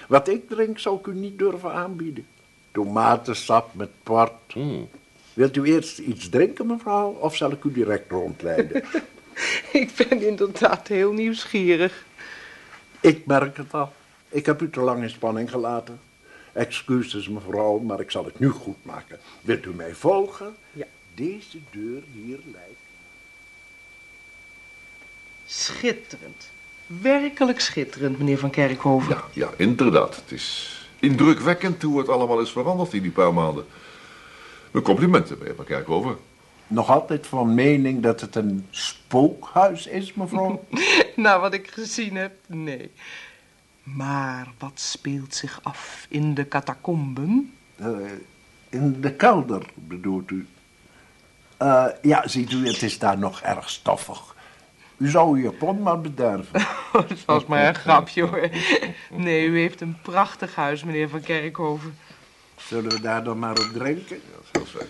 Wat 0.08 0.28
ik 0.28 0.50
drink 0.50 0.80
zou 0.80 1.00
ik 1.00 1.08
u 1.08 1.14
niet 1.14 1.38
durven 1.40 1.74
aanbieden. 1.74 2.26
Tomatensap 2.72 3.74
met 3.74 3.90
port. 4.04 4.32
Hmm. 4.54 4.90
Wilt 5.34 5.56
u 5.56 5.64
eerst 5.64 5.98
iets 5.98 6.30
drinken, 6.30 6.68
mevrouw, 6.68 7.10
of 7.10 7.36
zal 7.36 7.52
ik 7.52 7.64
u 7.64 7.72
direct 7.72 8.12
rondleiden? 8.12 8.84
Ik 9.72 9.92
ben 9.96 10.22
inderdaad 10.28 10.88
heel 10.88 11.12
nieuwsgierig. 11.14 12.06
ik 13.00 13.26
merk 13.26 13.58
het 13.58 13.74
al. 13.74 13.94
Ik 14.30 14.46
heb 14.46 14.62
u 14.62 14.70
te 14.70 14.80
lang 14.80 15.02
in 15.02 15.10
spanning 15.10 15.50
gelaten. 15.50 16.00
Excuses, 16.58 17.28
mevrouw, 17.28 17.80
maar 17.80 18.00
ik 18.00 18.12
zal 18.12 18.26
het 18.26 18.40
nu 18.40 18.50
goed 18.50 18.86
maken. 18.86 19.20
Wilt 19.42 19.66
u 19.66 19.74
mij 19.74 19.94
volgen? 19.94 20.56
Ja. 20.72 20.86
Deze 21.14 21.58
deur 21.72 22.02
hier 22.14 22.40
lijkt... 22.52 22.80
Schitterend. 25.46 26.50
Werkelijk 26.86 27.60
schitterend, 27.60 28.18
meneer 28.18 28.38
Van 28.38 28.50
Kerkhoven. 28.50 29.10
Ja, 29.10 29.24
ja, 29.34 29.50
inderdaad. 29.58 30.16
Het 30.16 30.32
is 30.32 30.78
indrukwekkend 31.00 31.82
hoe 31.82 32.00
het 32.00 32.10
allemaal 32.10 32.40
is 32.40 32.52
veranderd 32.52 32.94
in 32.94 33.02
die 33.02 33.12
paar 33.12 33.34
maanden. 33.34 33.66
Mijn 34.72 34.84
complimenten, 34.84 35.38
meneer 35.38 35.56
Van 35.56 35.66
Kerkhoven. 35.66 36.18
Nog 36.68 36.90
altijd 36.90 37.28
van 37.28 37.54
mening 37.54 38.04
dat 38.04 38.22
het 38.22 38.36
een 38.36 38.68
spookhuis 38.70 39.88
is, 39.88 40.14
mevrouw? 40.14 40.64
Nou, 41.16 41.42
wat 41.42 41.54
ik 41.54 41.68
gezien 41.68 42.16
heb, 42.16 42.32
nee. 42.48 42.92
Maar 43.96 44.48
wat 44.58 44.80
speelt 44.80 45.36
zich 45.36 45.60
af 45.64 46.06
in 46.10 46.34
de 46.34 46.48
catacomben? 46.48 47.54
Eh, 47.76 47.90
in 48.70 49.02
de 49.02 49.14
kelder, 49.14 49.66
bedoelt 49.74 50.32
u? 50.32 50.48
Eh, 51.58 51.86
ja, 52.02 52.28
ziet 52.28 52.52
u, 52.52 52.68
het 52.68 52.82
is 52.82 53.00
daar 53.00 53.18
nog 53.18 53.42
erg 53.42 53.70
stoffig. 53.70 54.36
U 54.98 55.10
zou 55.10 55.38
uw 55.38 55.44
japon 55.44 55.82
maar 55.82 56.02
bederven. 56.02 56.66
dat 56.92 57.26
was 57.26 57.46
maar 57.46 57.68
een 57.68 57.76
grapje 57.76 58.24
hoor. 58.24 58.50
Nee, 59.12 59.48
u 59.48 59.60
heeft 59.60 59.82
een 59.82 59.98
prachtig 60.02 60.56
huis, 60.56 60.84
meneer 60.84 61.10
Van 61.10 61.22
Kerkhoven. 61.22 61.98
Zullen 62.56 62.92
we 62.92 63.02
daar 63.02 63.24
dan 63.24 63.40
maar 63.40 63.60
op 63.60 63.70
drinken? 63.74 64.16
Ja, 64.16 64.22
dat 64.32 64.44
is 64.44 64.50
heel 64.52 64.86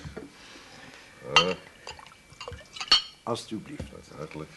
fijn. 1.36 1.56
Alsjeblieft. 3.24 3.84
Hartelijk. 4.18 4.50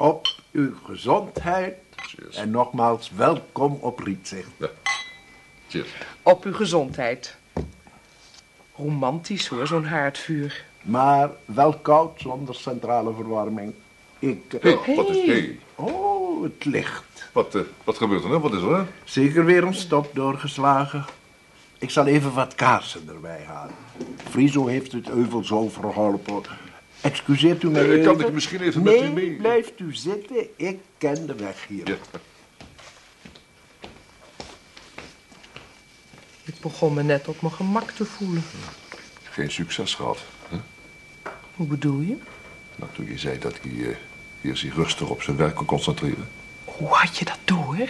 Op 0.00 0.26
uw 0.52 0.72
gezondheid. 0.84 1.74
Cheers. 1.96 2.36
En 2.36 2.50
nogmaals, 2.50 3.10
welkom 3.16 3.78
op 3.80 3.98
Rietzicht. 3.98 4.48
Ja. 4.56 4.68
Cheers. 5.68 5.88
Op 6.22 6.44
uw 6.44 6.52
gezondheid. 6.52 7.36
Romantisch 8.76 9.46
hoor, 9.48 9.66
zo'n 9.66 9.84
haardvuur. 9.84 10.64
Maar 10.82 11.30
wel 11.44 11.72
koud, 11.78 12.20
zonder 12.20 12.54
centrale 12.54 13.14
verwarming. 13.14 13.72
Ik... 14.18 14.52
eh, 14.54 14.76
Hey, 14.82 14.96
wat 14.96 15.08
is... 15.10 15.26
Hey, 15.26 15.58
Oh, 15.74 16.42
het 16.42 16.64
licht. 16.64 17.28
wat, 17.32 17.54
eh, 17.54 17.60
wat 17.84 17.96
gebeurt 17.96 18.22
er 18.22 18.28
nou? 18.28 18.40
Wat 18.40 18.52
is 18.52 18.62
er, 18.62 18.76
hè? 18.76 18.82
Zeker 19.04 19.44
weer 19.44 19.64
een 19.64 19.74
stop 19.74 20.10
doorgeslagen. 20.14 21.04
Ik 21.78 21.90
zal 21.90 22.06
even 22.06 22.34
wat 22.34 22.54
kaarsen 22.54 23.08
erbij 23.08 23.44
halen. 23.46 23.74
Friso 24.30 24.66
heeft 24.66 24.92
het 24.92 25.08
euvel 25.08 25.44
zo 25.44 25.68
verholpen. 25.68 26.42
Excuseert 27.00 27.62
u 27.62 27.70
mij 27.70 27.98
Eh, 27.98 28.04
kan 28.04 28.14
even? 28.14 28.26
ik 28.26 28.32
misschien 28.32 28.60
even 28.60 28.82
met 28.82 29.02
u 29.02 29.08
mee? 29.08 29.30
blijft 29.36 29.80
u 29.80 29.94
zitten. 29.94 30.46
Ik 30.56 30.78
ken 30.98 31.26
de 31.26 31.34
weg 31.34 31.66
hier. 31.68 31.88
Ja. 31.88 31.96
Ik 36.44 36.60
begon 36.60 36.94
me 36.94 37.02
net 37.02 37.28
op 37.28 37.40
mijn 37.42 37.54
gemak 37.54 37.90
te 37.90 38.04
voelen. 38.04 38.42
Geen 39.22 39.50
succes 39.50 39.94
gehad. 39.94 40.18
Hè? 40.48 40.56
Hoe 41.56 41.66
bedoel 41.66 42.00
je? 42.00 42.16
Nou, 42.76 42.90
toen 42.94 43.06
je 43.06 43.18
zei 43.18 43.38
dat 43.38 43.58
hij 43.62 43.88
eh, 43.90 43.96
hier 44.40 44.56
zich 44.56 44.74
rustig 44.74 45.08
op 45.08 45.22
zijn 45.22 45.36
werk 45.36 45.54
kon 45.54 45.66
concentreren. 45.66 46.28
Hoe 46.64 46.88
had 46.88 47.16
je 47.18 47.24
dat 47.24 47.38
door? 47.44 47.88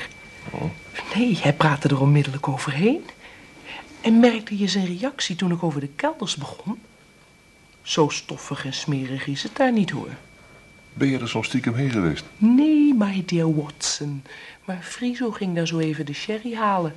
Nee, 1.15 1.37
hij 1.41 1.53
praatte 1.53 1.89
er 1.89 2.01
onmiddellijk 2.01 2.49
overheen. 2.49 3.05
En 4.01 4.21
merkte 4.21 4.59
je 4.59 4.69
zijn 4.69 4.87
reactie 4.87 5.37
toen 5.37 5.51
ik 5.53 5.63
over 5.63 5.81
de 5.81 5.89
kelders 5.89 6.37
begon? 6.37 6.81
Zo 7.83 8.09
stoffig 8.09 8.65
en 8.65 8.73
smerig 8.73 9.27
is 9.27 9.43
het 9.43 9.57
daar 9.57 9.73
niet 9.73 9.91
hoor. 9.91 10.11
Ben 10.93 11.09
je 11.09 11.19
er 11.19 11.29
soms 11.29 11.47
stiekem 11.47 11.75
heen 11.75 11.91
geweest? 11.91 12.25
Nee, 12.37 12.95
my 12.95 13.23
dear 13.27 13.55
Watson. 13.55 14.23
Maar 14.65 14.79
Friso 14.83 15.31
ging 15.31 15.55
daar 15.55 15.67
zo 15.67 15.79
even 15.79 16.07
de 16.07 16.13
sherry 16.13 16.55
halen. 16.55 16.95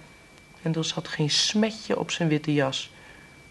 En 0.61 0.75
er 0.75 0.85
zat 0.85 1.07
geen 1.07 1.29
smetje 1.29 1.99
op 1.99 2.11
zijn 2.11 2.29
witte 2.29 2.53
jas. 2.53 2.91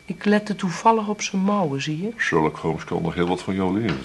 Ik 0.04 0.24
lette 0.24 0.56
toevallig 0.56 1.08
op 1.08 1.22
zijn 1.22 1.42
mouwen, 1.42 1.82
zie 1.82 2.02
je? 2.02 2.10
Sherlock 2.18 2.56
Holmes 2.56 2.84
kan 2.84 3.02
nog 3.02 3.14
heel 3.14 3.26
wat 3.26 3.42
van 3.42 3.54
jou 3.54 3.80
leren. 3.80 3.98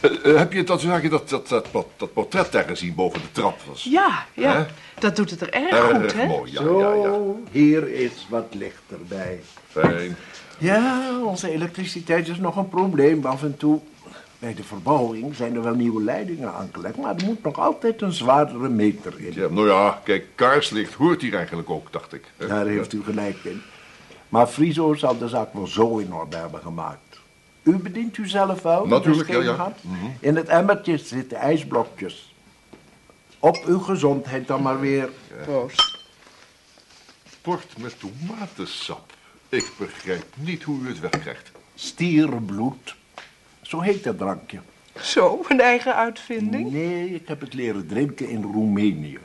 Eh, 0.00 0.30
eh, 0.30 0.38
heb 0.38 0.52
je 0.52 0.64
dat, 0.64 0.80
dat, 0.80 1.28
dat, 1.28 1.48
dat, 1.48 1.68
dat, 1.72 1.86
dat 1.96 2.12
portret 2.12 2.52
daar 2.52 2.64
gezien 2.64 2.94
boven 2.94 3.20
de 3.20 3.32
trap? 3.32 3.60
Was 3.68 3.84
Ja, 3.84 4.26
ja. 4.34 4.66
Dat 4.98 5.16
doet 5.16 5.30
het 5.30 5.40
er 5.40 5.52
erg 5.52 5.70
erg 5.70 6.00
goed, 6.00 6.14
hè? 6.14 6.26
mooi, 6.26 6.52
ja, 6.52 6.62
Zo, 6.62 6.78
ja, 6.80 6.94
ja. 6.94 7.20
hier 7.50 7.88
is 7.88 8.26
wat 8.28 8.54
licht 8.54 8.82
erbij. 8.90 9.40
Fijn. 9.70 10.16
Ja, 10.58 11.10
onze 11.24 11.50
elektriciteit 11.50 12.28
is 12.28 12.38
nog 12.38 12.56
een 12.56 12.68
probleem 12.68 13.24
af 13.24 13.42
en 13.42 13.56
toe. 13.56 13.80
Bij 14.38 14.54
de 14.54 14.64
verbouwing 14.64 15.34
zijn 15.34 15.54
er 15.54 15.62
wel 15.62 15.74
nieuwe 15.74 16.02
leidingen 16.02 16.54
aangelegd, 16.54 16.96
maar 16.96 17.16
er 17.16 17.24
moet 17.24 17.42
nog 17.42 17.58
altijd 17.58 18.02
een 18.02 18.12
zwaardere 18.12 18.68
meter 18.68 19.20
in. 19.20 19.32
Ja, 19.34 19.48
nou 19.48 19.68
ja, 19.68 20.00
kijk, 20.04 20.26
kaarslicht 20.34 20.94
hoort 20.94 21.22
hier 21.22 21.34
eigenlijk 21.34 21.70
ook, 21.70 21.92
dacht 21.92 22.12
ik. 22.12 22.24
hè? 22.36 22.46
Daar 22.46 22.66
heeft 22.66 22.92
u 22.92 23.02
gelijk 23.02 23.36
in. 23.44 23.62
Maar 24.28 24.46
Friso 24.46 24.94
zal 24.94 25.18
de 25.18 25.28
zaak 25.28 25.52
wel 25.52 25.66
zo 25.66 25.98
in 25.98 26.14
orde 26.14 26.36
hebben 26.36 26.60
gemaakt. 26.60 27.18
U 27.62 27.76
bedient 27.76 28.16
u 28.16 28.28
zelf 28.28 28.62
wel? 28.62 28.86
Natuurlijk, 28.86 29.28
ja, 29.28 29.42
ja. 29.42 29.54
gaat? 29.54 29.78
In 30.20 30.36
het 30.36 30.48
emmertje 30.48 30.98
zitten 30.98 31.38
ijsblokjes. 31.38 32.34
Op 33.38 33.64
uw 33.66 33.78
gezondheid 33.78 34.46
dan 34.46 34.62
maar 34.62 34.80
weer. 34.80 35.08
Proost. 35.44 35.98
Port 37.40 37.74
met 37.78 37.94
tomatensap. 38.00 39.12
Ik 39.54 39.72
begrijp 39.78 40.24
niet 40.34 40.62
hoe 40.62 40.80
u 40.80 40.88
het 40.88 41.00
wegkrijgt. 41.00 41.50
Stierenbloed. 41.74 42.96
Zo 43.62 43.80
heet 43.80 44.04
dat 44.04 44.18
drankje. 44.18 44.58
Zo, 45.00 45.44
een 45.48 45.60
eigen 45.60 45.94
uitvinding? 45.94 46.72
Nee, 46.72 47.14
ik 47.14 47.28
heb 47.28 47.40
het 47.40 47.54
leren 47.54 47.86
drinken 47.86 48.28
in 48.28 48.42
Roemenië. 48.42 49.18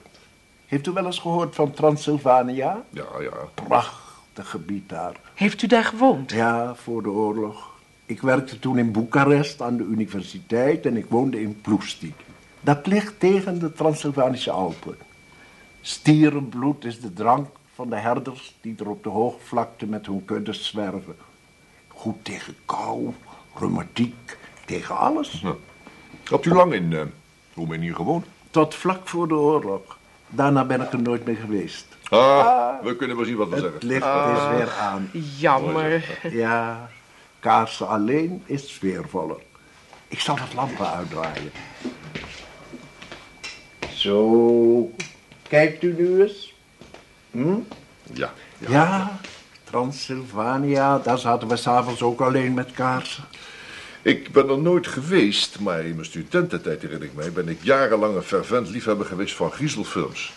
Heeft 0.65 0.87
u 0.87 0.91
wel 0.91 1.05
eens 1.05 1.19
gehoord 1.19 1.55
van 1.55 1.71
Transylvania? 1.71 2.83
Ja, 2.89 3.05
ja. 3.19 3.65
Prachtig 3.67 4.49
gebied 4.49 4.89
daar. 4.89 5.15
Heeft 5.33 5.61
u 5.61 5.67
daar 5.67 5.83
gewoond? 5.83 6.31
Ja, 6.31 6.75
voor 6.75 7.03
de 7.03 7.09
oorlog. 7.09 7.69
Ik 8.05 8.21
werkte 8.21 8.59
toen 8.59 8.77
in 8.77 8.91
Boekarest 8.91 9.61
aan 9.61 9.77
de 9.77 9.83
universiteit 9.83 10.85
en 10.85 10.97
ik 10.97 11.05
woonde 11.07 11.41
in 11.41 11.61
Ploesti. 11.61 12.13
Dat 12.61 12.87
ligt 12.87 13.19
tegen 13.19 13.59
de 13.59 13.73
Transylvanische 13.73 14.51
Alpen. 14.51 14.97
Stierenbloed 15.81 16.85
is 16.85 16.99
de 16.99 17.13
drank 17.13 17.47
van 17.79 17.89
de 17.89 17.95
herders 17.95 18.55
die 18.61 18.75
er 18.79 18.89
op 18.89 19.03
de 19.03 19.09
hoogvlakte 19.09 19.85
met 19.85 20.05
hun 20.05 20.25
kuddes 20.25 20.65
zwerven. 20.65 21.15
Goed 21.87 22.25
tegen 22.25 22.55
kou, 22.65 23.13
reumatiek, 23.55 24.37
tegen 24.65 24.97
alles. 24.97 25.39
Ja. 25.43 25.55
Hebt 26.23 26.45
u 26.45 26.53
lang 26.53 26.73
in 26.73 26.93
eh 26.93 27.01
Roemenië 27.55 27.93
gewoond? 27.93 28.25
Tot 28.51 28.75
vlak 28.75 29.07
voor 29.07 29.27
de 29.27 29.33
oorlog. 29.35 29.97
Daarna 30.27 30.65
ben 30.65 30.81
ik 30.81 30.91
er 30.93 31.01
nooit 31.01 31.25
meer 31.25 31.35
geweest. 31.35 31.85
Ah, 32.09 32.83
we 32.83 32.95
kunnen 32.95 33.15
wel 33.15 33.25
zien 33.25 33.35
wat 33.35 33.49
we 33.49 33.55
Het 33.55 33.63
zeggen. 33.63 33.87
licht 33.87 34.05
is 34.37 34.57
weer 34.57 34.71
aan. 34.71 35.09
Jammer. 35.37 36.19
Ja, 36.31 36.89
kaarsen 37.39 37.87
alleen 37.87 38.43
is 38.45 38.73
sfeervoller. 38.73 39.41
Ik 40.07 40.19
zal 40.19 40.39
het 40.39 40.53
lampen 40.53 40.91
uitdraaien. 40.91 41.51
Zo, 43.93 44.91
kijkt 45.47 45.83
u 45.83 45.93
nu 45.97 46.21
eens. 46.21 46.48
Hm? 47.31 47.55
Ja. 48.13 48.33
ja. 48.57 48.69
Ja, 48.69 49.19
Transylvania, 49.63 50.97
daar 50.97 51.17
zaten 51.17 51.47
we 51.47 51.55
s'avonds 51.55 52.01
ook 52.01 52.21
alleen 52.21 52.53
met 52.53 52.71
kaarsen. 52.71 53.23
Ik 54.01 54.31
ben 54.31 54.49
er 54.49 54.59
nooit 54.59 54.87
geweest, 54.87 55.59
maar 55.59 55.85
in 55.85 55.95
mijn 55.95 56.05
studententijd 56.05 56.81
herinner 56.81 57.07
ik 57.07 57.15
mij... 57.15 57.31
ben 57.31 57.47
ik 57.47 57.63
jarenlang 57.63 58.15
een 58.15 58.21
fervent 58.21 58.69
liefhebber 58.69 59.05
geweest 59.05 59.35
van 59.35 59.51
griezelfilms. 59.51 60.33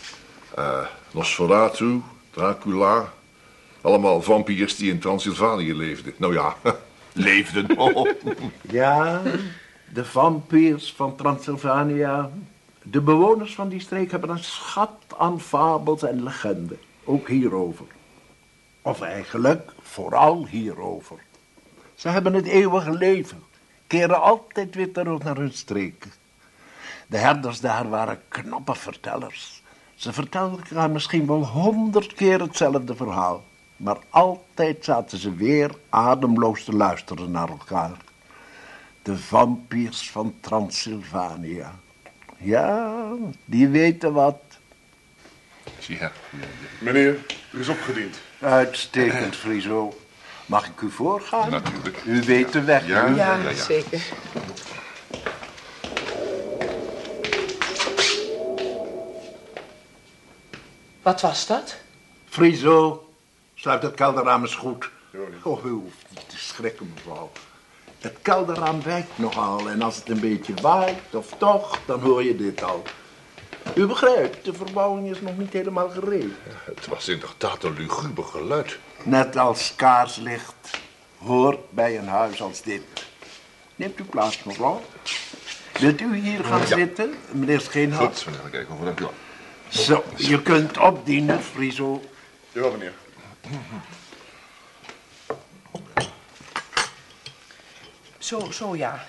Eh 0.55 0.87
Nosferatu, 1.11 2.01
Dracula... 2.31 3.13
allemaal 3.81 4.23
vampiers 4.23 4.77
die 4.77 4.91
in 4.91 4.99
Transylvanië 4.99 5.75
leefden. 5.75 6.13
Nou 6.17 6.33
ja, 6.33 6.57
leefden. 7.13 7.79
Oh. 7.79 8.09
Ja, 8.71 9.23
de 9.93 10.05
vampiers 10.05 10.93
van 10.97 11.17
Transylvania. 11.17 12.31
De 12.83 13.01
bewoners 13.01 13.55
van 13.55 13.69
die 13.69 13.81
streek 13.81 14.11
hebben 14.11 14.31
een 14.31 14.45
schat 14.45 14.93
aan 15.19 15.41
fabels 15.41 16.03
en 16.03 16.23
legenden. 16.23 16.79
Ook 17.05 17.29
hierover. 17.29 17.87
Of 18.83 19.01
eigenlijk 19.01 19.73
vooral 19.83 20.47
hierover. 20.47 21.17
Ze 21.95 22.09
hebben 22.09 22.35
het 22.35 22.47
eeuwige 22.47 22.93
leven. 22.93 23.43
Keren 23.87 24.21
altijd 24.21 24.75
weer 24.75 24.93
terug 24.93 25.23
naar 25.23 25.37
hun 25.37 25.53
streken. 25.53 26.13
De 27.07 27.17
herders 27.17 27.61
daar 27.61 27.89
waren 27.89 28.21
knappe 28.29 28.75
vertellers. 28.75 29.63
Ze 29.95 30.13
vertelden 30.13 30.59
elkaar 30.59 30.91
misschien 30.91 31.27
wel 31.27 31.47
honderd 31.47 32.13
keer 32.13 32.41
hetzelfde 32.41 32.97
verhaal. 32.97 33.45
Maar 33.77 33.99
altijd 34.11 34.85
zaten 34.85 35.19
ze 35.19 35.35
weer 35.35 35.71
ademloos 35.89 36.65
te 36.65 36.73
luisteren 36.73 37.31
naar 37.31 37.49
elkaar. 37.49 37.97
De 39.03 39.19
vampiers 39.19 40.11
van 40.11 40.35
Transylvania. 40.41 41.75
Ja, 42.43 43.13
die 43.45 43.69
weten 43.69 44.13
wat. 44.13 44.41
ja, 45.79 45.97
ja, 45.99 46.13
Meneer, 46.79 47.17
u 47.51 47.61
is 47.61 47.69
opgediend. 47.69 48.17
Uitstekend, 48.41 49.37
Friso. 49.37 49.97
Mag 50.47 50.67
ik 50.67 50.81
u 50.81 50.91
voorgaan? 50.91 51.51
Natuurlijk. 51.51 52.05
U 52.05 52.23
weet 52.23 52.53
de 52.53 52.63
weg. 52.63 52.87
Ja, 52.87 53.07
ja. 53.07 53.55
zeker. 53.55 54.03
Wat 61.03 61.21
was 61.21 61.47
dat? 61.47 61.77
Friso, 62.29 63.09
sluit 63.55 63.83
het 63.83 63.95
kelderraam 63.95 64.43
eens 64.43 64.55
goed. 64.55 64.91
Oh, 65.43 65.65
u 65.65 65.69
hoeft 65.69 66.07
niet 66.09 66.29
te 66.29 66.39
schrikken, 66.39 66.93
mevrouw. 66.95 67.31
Het 68.03 68.17
kelderraam 68.23 68.83
wijkt 68.83 69.19
nogal 69.19 69.69
en 69.69 69.83
als 69.83 69.97
het 69.97 70.09
een 70.09 70.21
beetje 70.21 70.55
waait 70.63 71.15
of 71.15 71.35
toch, 71.39 71.79
dan 71.87 72.01
hoor 72.01 72.23
je 72.25 72.37
dit 72.37 72.63
al. 72.63 72.83
U 73.75 73.87
begrijpt, 73.87 74.45
de 74.45 74.53
verbouwing 74.53 75.11
is 75.11 75.21
nog 75.21 75.37
niet 75.37 75.53
helemaal 75.53 75.91
gereed. 75.91 76.33
Het 76.65 76.87
was 76.87 77.09
inderdaad 77.09 77.65
een 77.65 77.75
luguber 77.77 78.25
geluid. 78.25 78.79
Net 79.03 79.37
als 79.37 79.73
kaarslicht 79.77 80.55
hoort 81.19 81.71
bij 81.71 81.99
een 81.99 82.09
huis 82.09 82.43
als 82.43 82.63
dit. 82.63 82.83
Neemt 83.77 83.99
u 83.99 84.05
plaats, 84.05 84.45
mevrouw. 84.45 84.83
Wilt 85.79 86.01
u 86.01 86.17
hier 86.17 86.45
gaan 86.45 86.67
zitten, 86.67 87.15
meneer 87.31 87.61
Scheenhout? 87.61 88.23
Goed, 88.23 88.27
meneer, 88.27 88.51
kijk 88.51 88.71
over, 88.71 88.85
dank 88.85 89.01
u 89.01 89.03
wel. 89.03 89.15
Zo, 89.69 90.05
je 90.17 90.43
kunt 90.43 90.79
opdienen, 90.79 91.43
Friso. 91.43 92.03
Jawel, 92.53 92.71
meneer. 92.71 92.93
Zo, 98.23 98.51
zo 98.51 98.77
ja. 98.77 99.05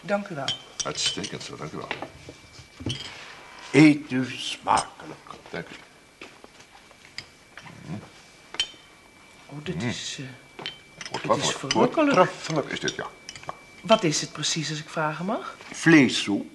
Dank 0.00 0.28
u 0.28 0.34
wel. 0.34 0.48
Uitstekend 0.84 1.42
zo, 1.42 1.56
dank 1.56 1.72
u 1.72 1.76
wel. 1.76 1.88
Eet 3.72 4.10
u 4.10 4.24
smakelijk. 4.30 5.18
Dank 5.50 5.66
u. 5.68 5.74
Oh, 9.46 9.58
dit 9.64 9.82
is... 9.82 10.18
eh, 10.20 11.24
Wat 11.26 11.38
is 11.38 11.50
verrukkelijk. 11.50 12.30
Is 12.68 12.80
dit, 12.80 12.94
ja. 12.94 13.06
wat 13.82 14.02
is 14.04 14.20
het 14.20 14.32
precies, 14.32 14.70
als 14.70 14.78
ik 14.78 14.88
vragen 14.88 15.24
mag? 15.24 15.56
Vleessoep 15.72 16.46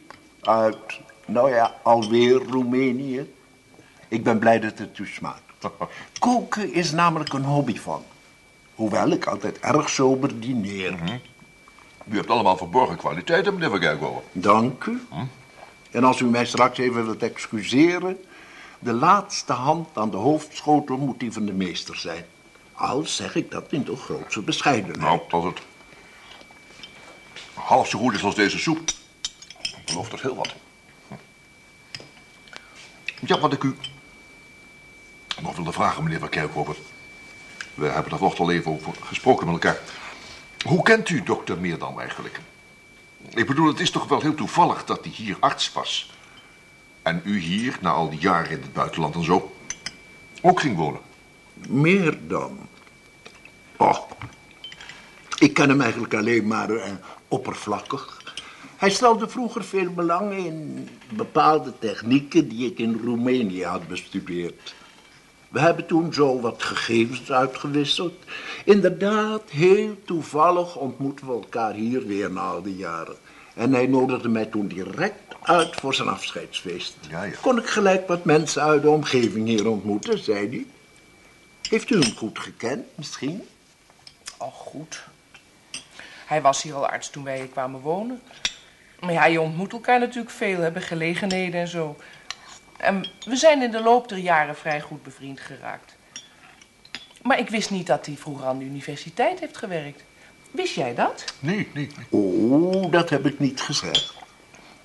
uit, 0.41 0.99
nou 1.25 1.51
ja, 1.53 1.75
alweer 1.83 2.33
Roemenië. 2.35 3.33
Ik 4.07 4.23
ben 4.23 4.39
blij 4.39 4.59
dat 4.59 4.77
het 4.77 4.97
u 4.97 5.07
smaakt. 5.07 5.41
Koken 6.19 6.73
is 6.73 6.91
namelijk 6.91 7.33
een 7.33 7.43
hobby 7.43 7.77
van. 7.79 8.03
Hoewel 8.75 9.09
ik 9.09 9.25
altijd 9.25 9.59
erg 9.59 9.89
sober 9.89 10.39
dineer. 10.39 11.21
U 12.09 12.15
hebt 12.15 12.29
allemaal 12.29 12.57
verborgen 12.57 12.97
kwaliteiten, 12.97 13.53
meneer 13.53 13.69
Van 13.69 13.79
Kerkhoven. 13.79 14.21
Dank 14.31 14.85
u. 14.85 15.01
En 15.91 16.03
als 16.03 16.19
u 16.19 16.25
mij 16.25 16.45
straks 16.45 16.77
even 16.77 17.05
wilt 17.05 17.23
excuseren... 17.23 18.25
de 18.79 18.93
laatste 18.93 19.53
hand 19.53 19.97
aan 19.97 20.09
de 20.09 20.17
hoofdschotel 20.17 20.97
moet 20.97 21.19
die 21.19 21.31
van 21.31 21.45
de 21.45 21.53
meester 21.53 21.97
zijn. 21.97 22.25
Al 22.73 23.05
zeg 23.05 23.35
ik 23.35 23.51
dat 23.51 23.71
in 23.71 23.83
de 23.83 23.95
grootste 23.95 24.41
bescheidenheid. 24.41 24.99
Nou, 24.99 25.19
als 25.29 25.43
het... 25.43 25.59
half 27.53 27.87
zo 27.87 27.99
goed 27.99 28.13
is 28.13 28.23
als 28.23 28.35
deze 28.35 28.59
soep. 28.59 28.89
Ik 29.61 29.81
geloof 29.85 30.09
dat 30.09 30.21
heel 30.21 30.35
wat. 30.35 30.55
Hm. 31.07 31.13
Ja, 33.25 33.39
wat 33.39 33.53
ik 33.53 33.63
u 33.63 33.75
nog 35.41 35.55
wilde 35.55 35.71
vragen, 35.71 36.03
meneer 36.03 36.19
Van 36.19 36.29
Kerkhoven. 36.29 36.75
We 37.73 37.85
hebben 37.85 38.11
er 38.11 38.17
vanochtend 38.17 38.47
al 38.47 38.53
even 38.53 38.71
over 38.71 38.93
gesproken 39.03 39.45
met 39.45 39.53
elkaar. 39.53 39.79
Hoe 40.63 40.83
kent 40.83 41.09
u 41.09 41.23
dokter 41.23 41.57
Meerdam 41.57 41.99
eigenlijk? 41.99 42.39
Ik 43.29 43.47
bedoel, 43.47 43.67
het 43.67 43.79
is 43.79 43.91
toch 43.91 44.07
wel 44.07 44.21
heel 44.21 44.35
toevallig 44.35 44.85
dat 44.85 45.03
hij 45.03 45.13
hier 45.15 45.37
arts 45.39 45.71
was. 45.73 46.11
En 47.01 47.21
u 47.25 47.39
hier, 47.39 47.77
na 47.81 47.89
al 47.89 48.09
die 48.09 48.19
jaren 48.19 48.51
in 48.51 48.61
het 48.61 48.73
buitenland 48.73 49.15
en 49.15 49.23
zo, 49.23 49.55
ook 50.41 50.59
ging 50.59 50.77
wonen. 50.77 51.01
Meer 51.67 52.17
dan. 52.27 52.59
Oh, 53.77 53.97
ik 55.39 55.53
ken 55.53 55.69
hem 55.69 55.81
eigenlijk 55.81 56.13
alleen 56.13 56.47
maar 56.47 56.69
eh, 56.69 56.91
oppervlakkig. 57.27 58.21
Hij 58.77 58.89
stelde 58.89 59.29
vroeger 59.29 59.63
veel 59.63 59.89
belang 59.93 60.33
in 60.33 60.87
bepaalde 61.09 61.73
technieken 61.79 62.47
die 62.47 62.71
ik 62.71 62.79
in 62.79 63.01
Roemenië 63.03 63.63
had 63.63 63.87
bestudeerd. 63.87 64.73
We 65.51 65.59
hebben 65.59 65.85
toen 65.85 66.13
zo 66.13 66.39
wat 66.39 66.63
gegevens 66.63 67.31
uitgewisseld. 67.31 68.13
Inderdaad, 68.65 69.49
heel 69.49 69.95
toevallig 70.05 70.75
ontmoeten 70.75 71.27
we 71.27 71.33
elkaar 71.33 71.73
hier 71.73 72.07
weer 72.07 72.31
na 72.31 72.41
al 72.41 72.61
die 72.61 72.75
jaren. 72.75 73.15
En 73.53 73.73
hij 73.73 73.87
nodigde 73.87 74.29
mij 74.29 74.45
toen 74.45 74.67
direct 74.67 75.21
uit 75.41 75.75
voor 75.75 75.93
zijn 75.93 76.07
afscheidsfeest. 76.07 76.97
Ja, 77.09 77.23
ja. 77.23 77.33
Kon 77.41 77.57
ik 77.57 77.67
gelijk 77.67 78.07
wat 78.07 78.25
mensen 78.25 78.61
uit 78.61 78.81
de 78.81 78.89
omgeving 78.89 79.47
hier 79.47 79.67
ontmoeten, 79.67 80.17
zei 80.17 80.49
hij. 80.49 80.65
Heeft 81.69 81.89
u 81.89 81.99
hem 81.99 82.15
goed 82.15 82.39
gekend, 82.39 82.85
misschien? 82.95 83.47
Oh, 84.37 84.53
goed. 84.53 85.03
Hij 86.25 86.41
was 86.41 86.61
hier 86.61 86.73
al 86.73 86.87
arts 86.87 87.09
toen 87.09 87.23
wij 87.23 87.37
hier 87.37 87.47
kwamen 87.47 87.79
wonen. 87.79 88.21
Maar 88.99 89.13
ja, 89.13 89.25
je 89.25 89.41
ontmoet 89.41 89.71
elkaar 89.71 89.99
natuurlijk 89.99 90.35
veel, 90.35 90.59
hebben 90.59 90.81
gelegenheden 90.81 91.61
en 91.61 91.67
zo. 91.67 91.97
En 92.81 93.05
we 93.25 93.35
zijn 93.35 93.61
in 93.61 93.71
de 93.71 93.81
loop 93.81 94.09
der 94.09 94.17
jaren 94.17 94.55
vrij 94.55 94.81
goed 94.81 95.03
bevriend 95.03 95.39
geraakt. 95.39 95.95
Maar 97.21 97.39
ik 97.39 97.49
wist 97.49 97.69
niet 97.69 97.87
dat 97.87 98.05
hij 98.05 98.15
vroeger 98.15 98.45
aan 98.45 98.57
de 98.57 98.65
universiteit 98.65 99.39
heeft 99.39 99.57
gewerkt. 99.57 100.03
Wist 100.51 100.75
jij 100.75 100.95
dat? 100.95 101.25
Nee, 101.39 101.67
nee. 101.73 101.89
Oh, 102.09 102.91
dat 102.91 103.09
heb 103.09 103.25
ik 103.25 103.39
niet 103.39 103.61
gezegd. 103.61 104.13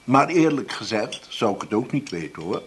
Maar 0.05 0.29
eerlijk 0.29 0.73
gezegd 0.73 1.27
zou 1.29 1.55
ik 1.55 1.61
het 1.61 1.75
ook 1.75 1.93
niet 1.93 2.11
weten, 2.11 2.43
hoor. 2.43 2.63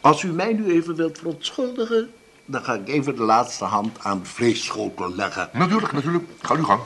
Als 0.00 0.22
u 0.22 0.28
mij 0.28 0.52
nu 0.52 0.70
even 0.70 0.96
wilt 0.96 1.18
verontschuldigen... 1.18 2.10
dan 2.44 2.64
ga 2.64 2.74
ik 2.74 2.88
even 2.88 3.16
de 3.16 3.22
laatste 3.22 3.64
hand 3.64 3.98
aan 4.00 4.18
de 4.18 4.26
vleesschotel 4.28 5.14
leggen. 5.14 5.50
Natuurlijk, 5.52 5.92
natuurlijk. 5.92 6.24
Ga 6.40 6.54
uw 6.54 6.64
gang. 6.64 6.82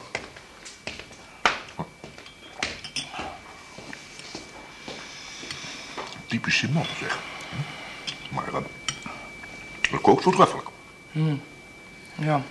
Typische 6.26 6.70
man, 6.70 6.86
zeg. 7.00 7.18
Maar 8.30 8.49
uh, 8.49 8.56
dat 9.90 10.00
kookt 10.00 10.22
voortreffelijk. 10.22 10.68
Ja. 12.14 12.42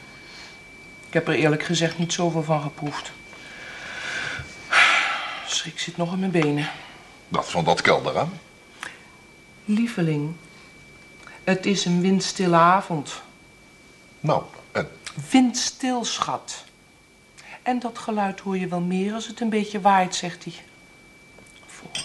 Ik 1.08 1.14
heb 1.14 1.28
er 1.28 1.34
eerlijk 1.34 1.64
gezegd 1.64 1.98
niet 1.98 2.14
zoveel 2.14 2.44
van 2.44 2.62
geproefd. 2.62 3.12
Schrik 5.46 5.80
zit 5.80 5.98
nog 5.98 6.14
in 6.14 6.20
mijn 6.20 6.32
benen. 6.32 6.70
Dat 7.28 7.50
van 7.52 7.64
dat 7.64 7.82
kelder 7.82 8.20
aan. 8.20 8.40
Lieveling, 9.66 10.34
het 11.44 11.66
is 11.66 11.86
een 11.86 12.02
windstille 12.02 12.56
avond. 12.56 13.22
Nou, 14.20 14.44
en? 14.72 14.90
Windstil, 15.30 16.06
schat. 16.06 16.64
En 17.62 17.80
dat 17.80 17.98
geluid 17.98 18.40
hoor 18.40 18.58
je 18.58 18.68
wel 18.68 18.80
meer 18.80 19.14
als 19.14 19.28
het 19.28 19.40
een 19.40 19.50
beetje 19.50 19.82
waait, 19.82 20.16
zegt 20.16 20.44
hij. 20.44 20.54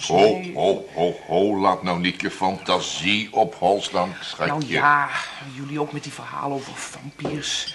Ho, 0.06 0.42
ho, 0.54 0.88
ho, 0.94 1.14
ho. 1.26 1.58
Laat 1.58 1.82
nou 1.82 2.00
niet 2.00 2.20
je 2.20 2.30
fantasie 2.30 3.32
op 3.32 3.54
hol 3.54 3.82
staan, 3.82 4.14
schatje. 4.20 4.52
Nou 4.52 4.66
ja, 4.66 5.08
jullie 5.54 5.80
ook 5.80 5.92
met 5.92 6.02
die 6.02 6.12
verhalen 6.12 6.56
over 6.56 6.74
vampiers. 6.74 7.74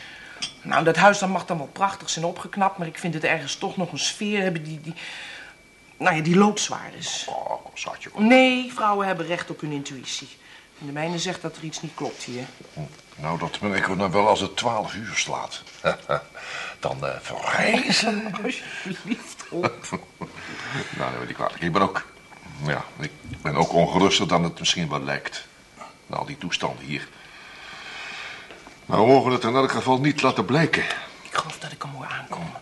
Nou, 0.61 0.83
dat 0.83 0.95
huis 0.95 1.19
dan 1.19 1.29
mag 1.29 1.45
dan 1.45 1.57
wel 1.57 1.69
prachtig 1.71 2.09
zijn 2.09 2.25
opgeknapt, 2.25 2.77
maar 2.77 2.87
ik 2.87 2.97
vind 2.97 3.13
het 3.13 3.23
ergens 3.23 3.55
toch 3.55 3.77
nog 3.77 3.91
een 3.91 3.99
sfeer 3.99 4.41
hebben 4.41 4.63
die, 4.63 4.81
die, 4.81 4.93
nou 5.97 6.15
ja, 6.15 6.21
die 6.21 6.37
loodzwaar 6.37 6.91
is. 6.97 7.25
Oh, 7.29 7.65
schatje. 7.73 8.09
kom. 8.09 8.27
Nee, 8.27 8.73
vrouwen 8.73 9.07
hebben 9.07 9.25
recht 9.25 9.49
op 9.49 9.61
hun 9.61 9.71
intuïtie. 9.71 10.27
En 10.79 10.85
de 10.85 10.91
mijne 10.91 11.19
zegt 11.19 11.41
dat 11.41 11.57
er 11.57 11.63
iets 11.63 11.81
niet 11.81 11.93
klopt 11.93 12.23
hier. 12.23 12.43
Nou, 13.15 13.39
dat 13.39 13.59
ben 13.59 13.73
ik 13.73 13.97
dan 13.97 14.11
wel 14.11 14.27
als 14.27 14.39
het 14.39 14.57
twaalf 14.57 14.93
uur 14.95 15.15
slaat. 15.15 15.63
dan 16.79 17.05
eh 17.05 17.15
verrijzen. 17.21 18.33
Alsjeblieft, 18.43 19.45
op. 19.49 19.73
Nou, 20.97 21.11
dat 21.11 21.19
weet 21.19 21.29
ik 21.29 21.35
kwalijk. 21.35 21.61
Ik 21.61 21.71
ben 21.71 21.81
ook... 21.81 22.05
Ja, 22.65 22.85
ik 22.99 23.11
ben 23.41 23.55
ook 23.55 23.73
ongeruster 23.73 24.27
dan 24.27 24.43
het 24.43 24.59
misschien 24.59 24.89
wel 24.89 25.01
lijkt. 25.01 25.47
Na 26.07 26.15
al 26.15 26.25
die 26.25 26.37
toestanden 26.37 26.85
hier. 26.85 27.07
Maar 28.85 28.99
we 28.99 29.05
mogen 29.05 29.31
het 29.31 29.43
in 29.43 29.55
elk 29.55 29.71
geval 29.71 29.99
niet 29.99 30.21
laten 30.21 30.45
blijken. 30.45 30.83
Ik 31.21 31.33
geloof 31.35 31.59
dat 31.59 31.71
ik 31.71 31.81
hem 31.81 31.91
hoor 31.91 32.05
aankomen. 32.05 32.61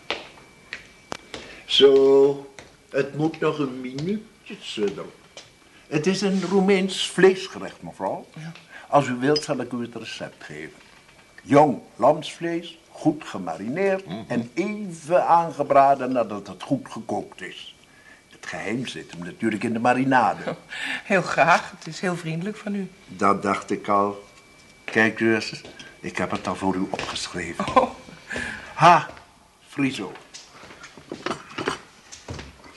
Zo, 1.64 2.52
het 2.90 3.16
moet 3.16 3.40
nog 3.40 3.58
een 3.58 3.80
minuutje 3.80 4.56
sudderen. 4.60 5.10
Het 5.88 6.06
is 6.06 6.20
een 6.20 6.42
Roemeens 6.42 7.06
vleesgerecht, 7.06 7.82
mevrouw. 7.82 8.26
Als 8.88 9.06
u 9.06 9.14
wilt, 9.14 9.42
zal 9.42 9.60
ik 9.60 9.72
u 9.72 9.82
het 9.82 9.94
recept 9.94 10.44
geven. 10.44 10.78
Jong 11.42 11.80
lamsvlees, 11.96 12.78
goed 12.98 13.24
gemarineerd 13.24 14.04
en 14.26 14.50
even 14.54 15.26
aangebraden 15.26 16.12
nadat 16.12 16.46
het 16.46 16.62
goed 16.62 16.86
gekookt 16.90 17.42
is. 17.42 17.76
Het 18.28 18.46
geheim 18.46 18.86
zit 18.86 19.10
hem 19.10 19.24
natuurlijk 19.24 19.64
in 19.64 19.72
de 19.72 19.78
marinade. 19.78 20.56
Heel 21.12 21.22
graag, 21.22 21.70
het 21.78 21.86
is 21.86 22.00
heel 22.00 22.16
vriendelijk 22.16 22.56
van 22.56 22.74
u. 22.74 22.90
Dat 23.06 23.42
dacht 23.42 23.70
ik 23.70 23.88
al. 23.88 24.24
Kijk 24.84 25.20
eens, 25.20 25.62
ik 26.00 26.16
heb 26.16 26.30
het 26.30 26.46
al 26.46 26.54
voor 26.54 26.74
u 26.74 26.86
opgeschreven. 26.90 27.76
Oh, 27.76 27.90
Ha, 28.74 29.08
Friso. 29.68 30.12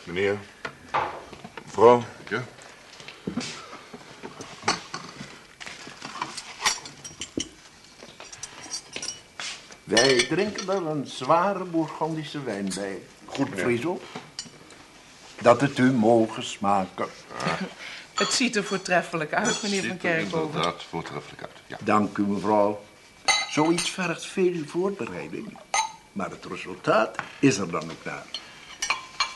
Meneer. 0.04 0.38
Mevrouw. 1.66 2.04
Ja? 2.30 2.44
Wij 9.92 10.26
drinken 10.30 10.70
er 10.70 10.88
een 10.88 11.08
zware 11.08 11.64
Bourgondische 11.64 12.44
wijn 12.44 12.72
bij. 12.76 13.02
Goed, 13.26 13.50
meneer. 13.50 13.64
Friso. 13.64 14.02
Dat 15.42 15.62
het 15.62 15.78
u 15.78 15.92
mogen 15.92 16.44
smaken. 16.44 17.08
het 18.22 18.32
ziet 18.32 18.56
er 18.56 18.64
voortreffelijk 18.64 19.34
uit, 19.34 19.64
meneer 19.64 19.80
Van 19.80 19.90
Ziet 19.90 19.92
er 19.92 19.98
Kerkhoven. 19.98 20.48
inderdaad 20.48 20.84
voortreffelijk 20.84 21.42
uit. 21.42 21.52
Ja. 21.68 21.78
Dank 21.84 22.18
u, 22.18 22.24
mevrouw. 22.24 22.82
Zoiets 23.50 23.90
vergt 23.90 24.26
veel 24.26 24.64
voorbereiding. 24.66 25.58
Maar 26.12 26.30
het 26.30 26.46
resultaat 26.46 27.18
is 27.40 27.58
er 27.58 27.72
dan 27.72 27.84
ook 27.84 28.04
naar. 28.04 28.26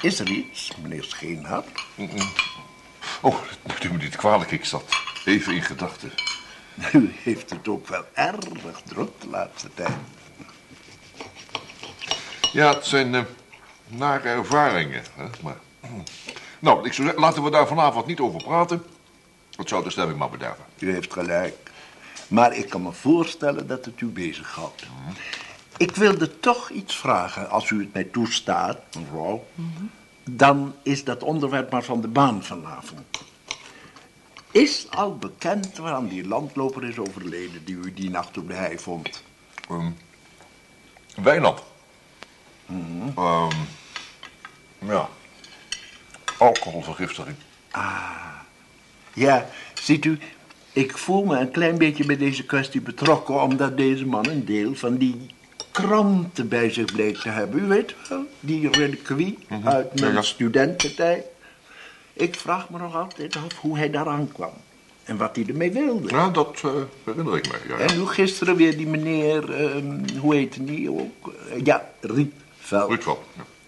Is 0.02 0.20
er 0.20 0.28
iets, 0.28 0.72
meneer 0.82 1.04
Scheenhart? 1.04 1.84
Oh, 3.22 3.36
dat 3.64 3.84
u 3.84 3.92
me 3.92 3.98
niet 3.98 4.16
kwalijk. 4.16 4.52
Ik 4.52 4.66
zat 4.66 4.96
even 5.26 5.54
in 5.54 5.64
gedachten. 5.64 6.12
U 6.94 7.14
heeft 7.24 7.50
het 7.50 7.68
ook 7.68 7.88
wel 7.88 8.06
erg 8.14 8.82
druk 8.86 9.10
de 9.22 9.28
laatste 9.28 9.70
tijd. 9.74 9.96
Ja, 12.56 12.74
het 12.74 12.86
zijn 12.86 13.16
eh, 13.16 13.22
nare 13.88 14.30
ervaringen. 14.30 15.04
Hè? 15.16 15.26
Maar, 15.42 15.58
nou, 16.60 16.86
ik 16.86 16.94
zou 16.94 17.08
zeggen, 17.08 17.24
laten 17.24 17.44
we 17.44 17.50
daar 17.50 17.68
vanavond 17.68 18.06
niet 18.06 18.20
over 18.20 18.44
praten. 18.44 18.84
Dat 19.50 19.68
zou 19.68 19.84
de 19.84 19.90
stemming 19.90 20.20
maar 20.20 20.30
bederven. 20.30 20.64
U 20.80 20.92
heeft 20.92 21.14
gelijk. 21.14 21.72
Maar 22.28 22.56
ik 22.56 22.70
kan 22.70 22.82
me 22.82 22.92
voorstellen 22.92 23.68
dat 23.68 23.86
het 23.86 24.02
u 24.02 24.06
bezighoudt. 24.06 24.86
Ik 25.78 25.96
wilde 25.96 26.40
toch 26.40 26.70
iets 26.70 26.96
vragen, 26.98 27.50
als 27.50 27.70
u 27.70 27.80
het 27.80 27.94
mij 27.94 28.04
toestaat, 28.04 28.80
mevrouw. 29.00 29.46
Dan 30.24 30.76
is 30.84 31.04
dat 31.04 31.24
onderwerp 31.24 31.72
maar 31.72 31.84
van 31.84 32.02
de 32.02 32.08
baan 32.08 32.44
vanavond. 32.44 33.26
Is 34.52 34.88
al 34.90 35.18
bekend 35.18 35.78
waaraan 35.78 36.08
die 36.08 36.28
landloper 36.28 36.84
is 36.84 36.98
overleden 36.98 37.66
die 37.66 37.76
u 37.76 37.94
die 37.94 38.10
nacht 38.10 38.38
op 38.38 38.48
de 38.48 38.54
hei 38.54 38.80
vond? 38.80 39.24
Ehm, 39.70 39.90
Wijnand. 41.16 41.62
Ehm, 43.16 43.50
ja. 44.88 45.10
Alcoholvergiftiging. 46.38 47.36
Ja, 49.14 49.50
ziet 49.74 50.06
u, 50.06 50.20
ik 50.74 50.98
voel 50.98 51.24
me 51.24 51.38
een 51.38 51.52
klein 51.52 51.78
beetje 51.78 52.06
bij 52.06 52.18
deze 52.18 52.46
kwestie 52.46 52.82
betrokken... 52.82 53.42
omdat 53.42 53.78
deze 53.78 54.06
man 54.06 54.28
een 54.28 54.46
deel 54.46 54.76
van 54.76 54.98
die 54.98 55.26
kranten 55.72 56.48
bij 56.48 56.70
zich 56.70 56.86
bleek 56.86 57.18
te 57.18 57.30
hebben. 57.30 57.60
U 57.64 57.68
weet 57.68 57.96
wel, 58.10 58.26
die 58.40 58.70
reliquie 58.72 59.38
uit 59.64 60.00
mijn 60.00 60.12
Ja, 60.12 60.18
ja. 60.18 60.22
studententijd. 60.22 61.26
Ik 62.14 62.36
vraag 62.36 62.70
me 62.70 62.78
nog 62.78 62.96
altijd 62.96 63.36
af 63.36 63.58
hoe 63.60 63.78
hij 63.78 63.90
daaraan 63.90 64.30
kwam. 64.34 64.54
En 65.04 65.18
wat 65.18 65.36
hij 65.36 65.46
ermee 65.48 65.72
wilde. 65.72 66.10
Ja, 66.10 66.30
dat 66.30 66.62
eh, 66.64 66.72
herinner 67.04 67.36
ik 67.38 67.48
me. 67.52 67.58
Ja. 67.68 67.78
En 67.78 67.98
hoe 67.98 68.08
gisteren 68.08 68.56
weer 68.56 68.78
die 68.78 68.88
meneer, 68.88 69.54
ehm, 69.54 70.18
hoe 70.20 70.36
heette 70.36 70.64
die 70.64 70.92
ook? 70.92 71.34
Ja, 71.64 71.90
Goed. 72.70 73.04
Ja. 73.04 73.16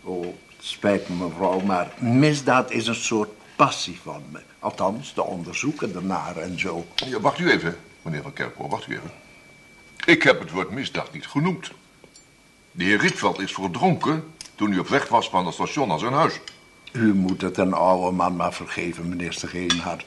Oh, 0.04 0.26
Spijt 0.60 1.10
me, 1.10 1.16
mevrouw, 1.16 1.60
maar 1.60 1.94
misdaad 2.00 2.72
is 2.72 2.88
een 2.88 2.96
soort 2.96 3.30
passie 3.56 4.00
van 4.04 4.24
me. 4.32 4.40
Althans, 4.60 5.14
de 5.14 5.24
onderzoeken 5.24 5.96
ernaar 5.96 6.38
en 6.38 6.60
zo. 6.60 6.86
Ja, 6.96 7.20
wacht 7.20 7.40
u 7.40 7.52
even, 7.52 7.78
meneer 8.02 8.22
Van 8.22 8.34
Kerkhoff, 8.34 8.70
wacht 8.72 8.88
u 8.88 8.94
even. 8.94 9.12
Ik 10.06 10.24
heb 10.24 10.40
het 10.40 10.52
woord 10.52 10.72
misdaad 10.72 11.14
niet 11.14 11.28
genoemd. 11.28 11.72
De 12.72 12.84
heer 12.84 13.00
Rietveld 13.00 13.40
is 13.40 13.52
verdronken 13.54 14.24
toen 14.56 14.72
hij 14.72 14.80
op 14.80 14.88
weg 14.88 15.08
was 15.08 15.30
van 15.30 15.46
het 15.46 15.54
station 15.54 15.88
naar 15.88 16.00
zijn 16.00 16.14
huis. 16.14 16.40
U 16.92 17.14
moet 17.14 17.42
het 17.42 17.58
een 17.58 17.74
oude 17.74 18.16
man 18.16 18.36
maar 18.36 18.54
vergeven, 18.54 19.10
meneer 19.10 19.34
Steenhart. 19.34 20.06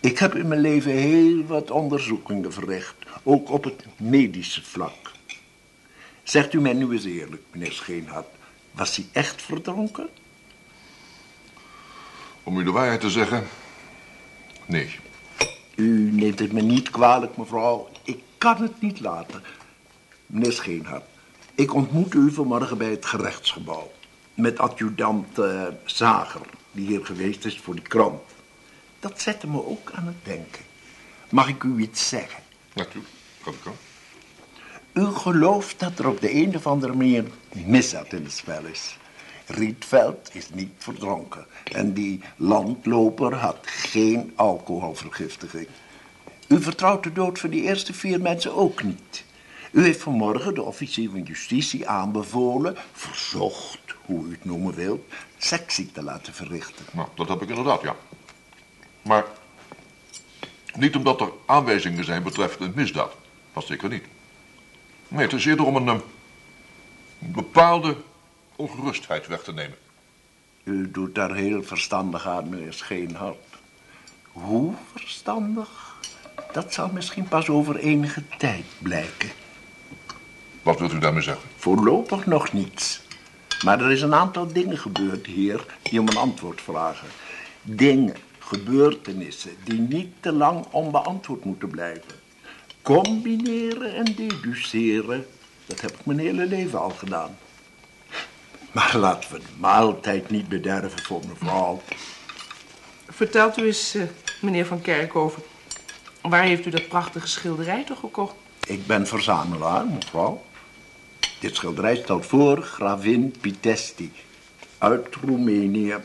Ik 0.00 0.18
heb 0.18 0.34
in 0.34 0.48
mijn 0.48 0.60
leven 0.60 0.92
heel 0.92 1.44
wat 1.46 1.70
onderzoekingen 1.70 2.52
verricht, 2.52 2.94
ook 3.22 3.50
op 3.50 3.64
het 3.64 3.84
medische 3.96 4.64
vlak. 4.64 5.08
Zegt 6.28 6.52
u 6.52 6.60
mij 6.60 6.72
nu 6.72 6.92
eens 6.92 7.04
eerlijk, 7.04 7.42
meneer 7.50 7.72
Scheenhart, 7.72 8.26
was 8.70 8.96
hij 8.96 9.06
echt 9.12 9.42
verdronken? 9.42 10.08
Om 12.42 12.58
u 12.58 12.64
de 12.64 12.70
waarheid 12.70 13.00
te 13.00 13.10
zeggen, 13.10 13.46
nee. 14.66 14.98
U 15.76 16.10
neemt 16.12 16.38
het 16.38 16.52
me 16.52 16.60
niet 16.60 16.90
kwalijk, 16.90 17.36
mevrouw. 17.36 17.88
Ik 18.02 18.22
kan 18.38 18.62
het 18.62 18.80
niet 18.80 19.00
laten. 19.00 19.42
Meneer 20.26 20.52
Scheenhart, 20.52 21.04
ik 21.54 21.74
ontmoette 21.74 22.18
u 22.18 22.30
vanmorgen 22.30 22.78
bij 22.78 22.90
het 22.90 23.06
gerechtsgebouw. 23.06 23.92
Met 24.34 24.58
adjudant 24.58 25.38
eh, 25.38 25.66
Zager, 25.84 26.46
die 26.72 26.86
hier 26.86 27.06
geweest 27.06 27.44
is 27.44 27.60
voor 27.60 27.74
die 27.74 27.88
krant. 27.88 28.22
Dat 29.00 29.20
zette 29.20 29.46
me 29.46 29.66
ook 29.66 29.90
aan 29.94 30.06
het 30.06 30.24
denken. 30.24 30.64
Mag 31.30 31.48
ik 31.48 31.62
u 31.62 31.78
iets 31.78 32.08
zeggen? 32.08 32.42
Natuurlijk, 32.72 33.14
gaat 33.42 33.54
ik 33.54 33.60
kan. 33.62 33.74
U 34.98 35.04
gelooft 35.04 35.80
dat 35.80 35.98
er 35.98 36.08
op 36.08 36.20
de 36.20 36.34
een 36.34 36.56
of 36.56 36.66
andere 36.66 36.94
manier 36.94 37.24
misdaad 37.52 38.12
in 38.12 38.24
het 38.24 38.32
spel 38.32 38.64
is. 38.64 38.96
Rietveld 39.46 40.30
is 40.32 40.50
niet 40.50 40.72
verdronken. 40.76 41.46
En 41.72 41.92
die 41.92 42.20
landloper 42.36 43.34
had 43.34 43.58
geen 43.62 44.32
alcoholvergiftiging. 44.36 45.68
U 46.48 46.62
vertrouwt 46.62 47.02
de 47.02 47.12
dood 47.12 47.38
van 47.38 47.50
die 47.50 47.62
eerste 47.62 47.94
vier 47.94 48.20
mensen 48.20 48.54
ook 48.54 48.82
niet. 48.82 49.24
U 49.70 49.82
heeft 49.82 50.02
vanmorgen 50.02 50.54
de 50.54 50.62
officier 50.62 51.10
van 51.10 51.22
justitie 51.22 51.88
aanbevolen, 51.88 52.76
verzocht, 52.92 53.94
hoe 54.04 54.26
u 54.26 54.30
het 54.30 54.44
noemen 54.44 54.74
wilt, 54.74 55.12
sectie 55.36 55.92
te 55.92 56.02
laten 56.02 56.34
verrichten. 56.34 56.84
Nou, 56.92 57.08
dat 57.14 57.28
heb 57.28 57.42
ik 57.42 57.48
inderdaad, 57.48 57.82
ja. 57.82 57.96
Maar 59.02 59.24
niet 60.74 60.96
omdat 60.96 61.20
er 61.20 61.30
aanwijzingen 61.46 62.04
zijn 62.04 62.22
betreffende 62.22 62.72
misdaad. 62.74 63.12
Dat 63.52 63.66
zeker 63.66 63.88
niet. 63.88 64.04
Nee, 65.08 65.22
het 65.22 65.32
is 65.32 65.46
eerder 65.46 65.66
om 65.66 65.76
een, 65.76 65.88
eh, 65.88 65.94
een 67.22 67.32
bepaalde 67.32 67.96
ongerustheid 68.56 69.26
weg 69.26 69.42
te 69.42 69.52
nemen. 69.52 69.76
U 70.64 70.90
doet 70.90 71.14
daar 71.14 71.34
heel 71.34 71.62
verstandig 71.62 72.26
aan, 72.26 72.48
meneer 72.48 72.72
Scheenhart. 72.72 73.36
Hoe 74.32 74.74
verstandig? 74.94 75.96
Dat 76.52 76.72
zal 76.72 76.90
misschien 76.92 77.28
pas 77.28 77.48
over 77.48 77.76
enige 77.76 78.22
tijd 78.38 78.64
blijken. 78.78 79.30
Wat 80.62 80.78
wilt 80.78 80.92
u 80.92 80.98
daarmee 80.98 81.22
zeggen? 81.22 81.48
Voorlopig 81.56 82.26
nog 82.26 82.52
niets. 82.52 83.00
Maar 83.64 83.80
er 83.80 83.90
is 83.90 84.02
een 84.02 84.14
aantal 84.14 84.52
dingen 84.52 84.78
gebeurd 84.78 85.26
hier 85.26 85.66
die 85.82 86.00
om 86.00 86.08
een 86.08 86.16
antwoord 86.16 86.60
vragen. 86.60 87.08
Dingen, 87.62 88.16
gebeurtenissen 88.38 89.56
die 89.64 89.78
niet 89.78 90.12
te 90.20 90.32
lang 90.32 90.66
onbeantwoord 90.70 91.44
moeten 91.44 91.68
blijven. 91.68 92.27
Combineren 92.88 93.94
en 93.94 94.04
deduceren, 94.04 95.26
dat 95.66 95.80
heb 95.80 95.90
ik 95.90 96.06
mijn 96.06 96.18
hele 96.18 96.46
leven 96.46 96.80
al 96.80 96.90
gedaan. 96.90 97.38
Maar 98.72 98.96
laten 98.96 99.32
we 99.32 99.38
de 99.38 99.44
maaltijd 99.58 100.30
niet 100.30 100.48
bederven 100.48 101.02
voor 101.02 101.22
mevrouw. 101.28 101.82
Vertelt 103.08 103.58
u 103.58 103.66
eens, 103.66 103.94
eh, 103.94 104.02
meneer 104.40 104.66
Van 104.66 104.80
Kerkhoven, 104.80 105.42
waar 106.20 106.42
heeft 106.42 106.66
u 106.66 106.70
dat 106.70 106.88
prachtige 106.88 107.26
schilderij 107.26 107.84
toch 107.84 108.00
gekocht? 108.00 108.34
Ik 108.66 108.86
ben 108.86 109.06
verzamelaar, 109.06 109.86
mevrouw. 109.86 110.44
Dit 111.40 111.56
schilderij 111.56 111.96
stelt 111.96 112.26
voor 112.26 112.62
gravin 112.62 113.34
Pitesti 113.40 114.12
uit 114.78 115.14
Roemenië. 115.14 115.96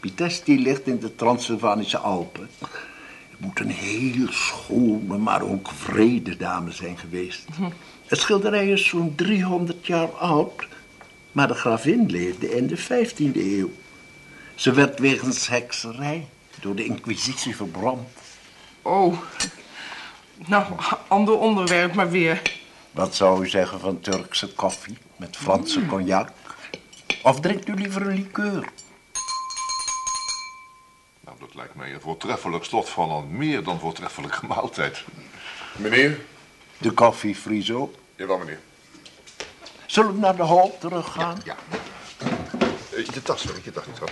Pitesti 0.00 0.62
ligt 0.62 0.86
in 0.86 0.98
de 0.98 1.14
Transylvanische 1.14 1.98
Alpen. 1.98 2.48
Moet 3.44 3.60
een 3.60 3.70
heel 3.70 4.26
schone, 4.30 5.18
maar 5.18 5.42
ook 5.42 5.70
vrede 5.70 6.36
dame 6.36 6.72
zijn 6.72 6.98
geweest. 6.98 7.44
Het 8.06 8.18
schilderij 8.18 8.68
is 8.68 8.86
zo'n 8.86 9.14
300 9.14 9.86
jaar 9.86 10.08
oud, 10.08 10.66
maar 11.32 11.48
de 11.48 11.54
gravin 11.54 12.10
leefde 12.10 12.56
in 12.56 12.66
de 12.66 12.78
15e 12.78 13.36
eeuw. 13.36 13.70
Ze 14.54 14.72
werd 14.72 14.98
wegens 14.98 15.48
hekserij 15.48 16.26
door 16.60 16.74
de 16.74 16.84
inquisitie 16.84 17.56
verbrand. 17.56 18.08
Oh, 18.82 19.18
nou, 20.46 20.64
ander 21.08 21.38
onderwerp 21.38 21.94
maar 21.94 22.10
weer. 22.10 22.42
Wat 22.90 23.14
zou 23.14 23.44
u 23.44 23.48
zeggen 23.48 23.80
van 23.80 24.00
Turkse 24.00 24.54
koffie 24.54 24.98
met 25.16 25.36
Franse 25.36 25.86
cognac? 25.86 26.28
Of 27.22 27.40
drinkt 27.40 27.68
u 27.68 27.74
liever 27.74 28.02
een 28.02 28.14
liqueur? 28.14 28.68
Dat 31.54 31.62
lijkt 31.62 31.78
mij 31.78 31.94
een 31.94 32.00
voortreffelijk 32.00 32.64
slot 32.64 32.88
van 32.88 33.10
een 33.10 33.36
meer 33.36 33.62
dan 33.64 33.80
voortreffelijke 33.80 34.46
maaltijd. 34.54 35.04
Meneer? 35.76 36.20
De 36.78 36.90
koffie, 36.90 37.34
Friso. 37.34 37.94
Jawel, 38.16 38.38
meneer. 38.38 38.58
Zullen 39.86 40.12
we 40.12 40.18
naar 40.18 40.36
de 40.36 40.42
hal 40.42 40.76
teruggaan? 40.80 41.40
Ja. 41.44 41.56
Eh, 42.90 43.04
Je 43.04 43.22
tas, 43.22 43.44
wil 43.44 43.56
ik 43.56 43.64
je 43.64 43.72
tas 43.72 43.86
niet 43.86 43.98
had. 43.98 44.10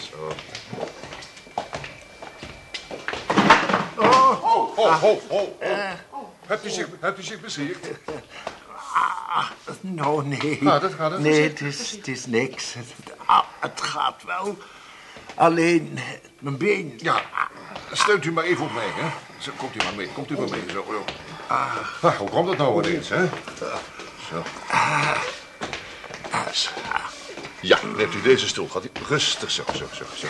Zo. 0.00 0.32
Oh, 3.96 4.42
ho, 4.42 4.72
ho, 4.76 4.90
ho, 5.00 5.20
ho. 5.28 5.56
Hebt 6.46 6.66
u 6.66 6.70
zich, 6.70 6.88
hebt 7.00 7.18
u 7.18 7.22
zich 7.22 7.40
beschreven? 8.90 9.94
Nou, 9.94 10.26
nee. 10.26 10.58
Gaat 10.62 10.82
het, 10.82 10.94
gaat 10.94 11.10
het? 11.10 11.20
Nee, 11.20 11.42
het 11.42 11.60
is, 11.60 11.90
het 11.90 12.08
is 12.08 12.26
niks. 12.26 12.74
Het, 12.74 12.86
ah, 13.26 13.44
het 13.60 13.80
gaat 13.80 14.22
wel. 14.26 14.58
Alleen, 15.34 15.98
mijn 16.38 16.56
been. 16.56 16.98
Ja, 17.02 17.22
steunt 17.92 18.24
u 18.24 18.32
maar 18.32 18.44
even 18.44 18.64
op 18.64 18.72
mij, 18.72 18.88
hè. 18.94 19.10
Zo, 19.38 19.50
komt 19.56 19.74
u 19.74 19.78
maar 19.84 19.94
mee, 19.94 20.08
komt 20.08 20.30
u 20.30 20.38
maar 20.38 20.48
mee. 20.48 20.62
Zo, 20.68 20.84
zo. 20.88 21.04
Ah, 21.46 22.16
hoe 22.18 22.28
komt 22.28 22.46
dat 22.46 22.56
nou 22.56 22.84
ineens, 22.84 23.08
hè? 23.08 23.28
Zo. 23.58 24.42
Zo. 26.52 26.70
Ja, 27.60 27.78
neemt 27.96 28.14
u 28.14 28.22
deze 28.22 28.48
stoel. 28.48 28.68
Gaat 28.68 28.84
u 28.84 28.90
rustig, 29.08 29.50
zo, 29.50 29.62
zo, 29.72 29.84
zo, 29.92 30.04
zo. 30.14 30.26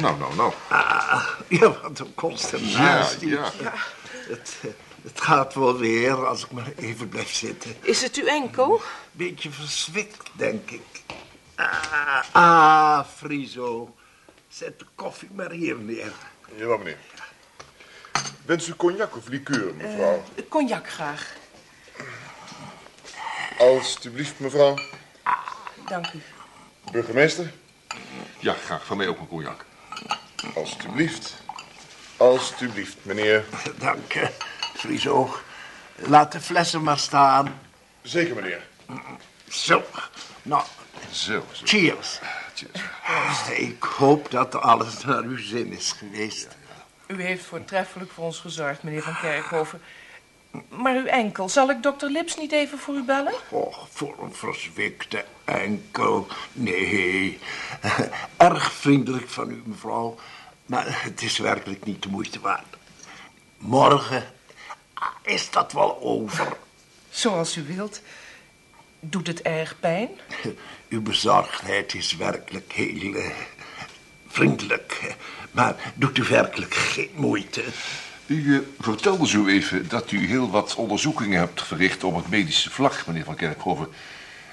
Nou, 0.00 0.18
nou, 0.18 0.34
nou. 0.34 0.52
Ah, 0.68 1.28
ja, 1.48 1.80
wat 1.82 1.98
een 1.98 2.14
consternatie. 2.14 3.28
Ja, 3.28 3.50
ja. 3.60 3.72
Het, 4.10 4.56
eh, 4.62 4.70
het 5.06 5.20
gaat 5.20 5.54
wel 5.54 5.78
weer 5.78 6.26
als 6.26 6.44
ik 6.44 6.50
maar 6.50 6.72
even 6.76 7.08
blijf 7.08 7.32
zitten. 7.32 7.76
Is 7.80 8.02
het 8.02 8.16
uw 8.16 8.26
enkel? 8.26 8.80
Beetje 9.12 9.50
verzwikt, 9.50 10.30
denk 10.32 10.70
ik. 10.70 10.82
Ah, 11.54 12.22
ah, 12.32 13.06
Friso. 13.16 13.94
Zet 14.48 14.78
de 14.78 14.84
koffie 14.94 15.28
maar 15.32 15.50
hier 15.50 15.76
neer. 15.76 16.12
Jawel, 16.56 16.78
meneer. 16.78 16.98
Wens 18.44 18.68
u 18.68 18.74
cognac 18.74 19.16
of 19.16 19.28
liqueur, 19.28 19.74
mevrouw? 19.74 20.24
Cognac 20.48 20.88
graag. 20.88 21.32
Alsjeblieft, 23.58 24.38
mevrouw. 24.38 24.78
Dank 25.88 26.12
u. 26.12 26.22
Burgemeester? 26.92 27.52
Ja, 28.38 28.52
graag. 28.52 28.84
Van 28.84 28.96
mij 28.96 29.08
ook 29.08 29.18
een 29.18 29.28
cognac. 29.28 29.64
Alsjeblieft. 30.54 31.34
Alsjeblieft, 32.16 32.96
meneer. 33.02 33.44
Dank 33.78 34.14
Friso. 34.76 35.34
Laat 35.94 36.32
de 36.32 36.40
flessen 36.40 36.82
maar 36.82 36.98
staan. 36.98 37.60
Zeker, 38.02 38.34
meneer. 38.34 38.62
Zo. 39.48 39.82
Nou, 40.42 40.62
Zo, 41.10 41.44
zo. 41.52 41.64
cheers. 41.64 42.18
Cheers. 42.54 43.58
Ik 43.58 43.82
hoop 43.82 44.30
dat 44.30 44.54
alles 44.54 45.04
naar 45.04 45.22
uw 45.22 45.38
zin 45.38 45.72
is 45.72 45.92
geweest. 45.92 46.48
U 47.06 47.22
heeft 47.22 47.44
voortreffelijk 47.44 48.10
voor 48.10 48.24
ons 48.24 48.38
gezorgd, 48.38 48.82
meneer 48.82 49.02
Van 49.02 49.16
Kerkhoven. 49.20 49.80
Maar 50.68 50.94
uw 50.96 51.04
enkel, 51.06 51.48
zal 51.48 51.70
ik 51.70 51.82
dokter 51.82 52.10
Lips 52.10 52.36
niet 52.36 52.52
even 52.52 52.78
voor 52.78 52.94
u 52.94 53.02
bellen? 53.02 53.32
Och, 53.48 53.88
voor 53.90 54.14
een 54.22 54.34
verzwikte 54.34 55.24
enkel. 55.44 56.26
Nee, 56.52 57.38
erg 58.36 58.72
vriendelijk 58.72 59.28
van 59.28 59.50
u, 59.50 59.62
mevrouw. 59.64 60.16
Maar 60.66 60.84
het 61.02 61.22
is 61.22 61.38
werkelijk 61.38 61.84
niet 61.84 62.02
de 62.02 62.08
moeite 62.08 62.40
waard. 62.40 62.76
Morgen 63.58 64.24
is 65.22 65.50
dat 65.50 65.72
wel 65.72 66.02
over. 66.02 66.56
Zoals 67.10 67.56
u 67.56 67.62
wilt. 67.62 68.00
Doet 69.00 69.26
het 69.26 69.42
erg 69.42 69.80
pijn? 69.80 70.08
Uw 70.88 71.02
bezorgdheid 71.02 71.94
is 71.94 72.16
werkelijk 72.16 72.72
heel 72.72 73.14
eh, 73.14 73.30
vriendelijk. 74.28 75.16
Maar 75.50 75.92
doet 75.94 76.18
u 76.18 76.22
werkelijk 76.22 76.74
geen 76.74 77.10
moeite? 77.14 77.64
U 78.26 78.54
eh, 78.54 78.60
vertelde 78.80 79.26
zo 79.26 79.46
even 79.46 79.88
dat 79.88 80.10
u 80.10 80.26
heel 80.26 80.50
wat 80.50 80.74
onderzoekingen 80.74 81.38
hebt 81.38 81.62
verricht 81.62 82.04
op 82.04 82.16
het 82.16 82.28
medische 82.28 82.70
vlak, 82.70 83.06
meneer 83.06 83.24
Van 83.24 83.36
Kerkhoven. 83.36 83.88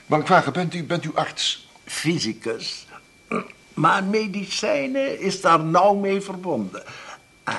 Mag 0.06 0.20
ik 0.20 0.26
vragen, 0.26 0.54
bent 0.54 0.74
u, 0.74 0.84
bent 0.84 1.06
u 1.06 1.12
arts? 1.16 1.70
Fysicus. 1.86 2.88
Maar 3.74 4.04
medicijnen 4.04 5.20
is 5.20 5.42
daar 5.42 5.64
nauw 5.64 5.94
mee 5.94 6.22
verbonden. 6.22 6.84
Ah, 7.44 7.56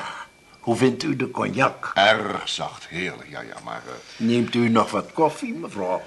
hoe 0.65 0.77
vindt 0.77 1.03
u 1.03 1.17
de 1.17 1.31
cognac? 1.31 1.91
Erg 1.95 2.49
zacht, 2.49 2.87
heerlijk, 2.89 3.29
ja, 3.31 3.41
ja, 3.41 3.55
maar... 3.65 3.83
eh, 3.87 3.93
Neemt 4.17 4.55
u 4.55 4.69
nog 4.69 4.91
wat 4.91 5.13
koffie, 5.13 5.55
mevrouw? 5.55 6.03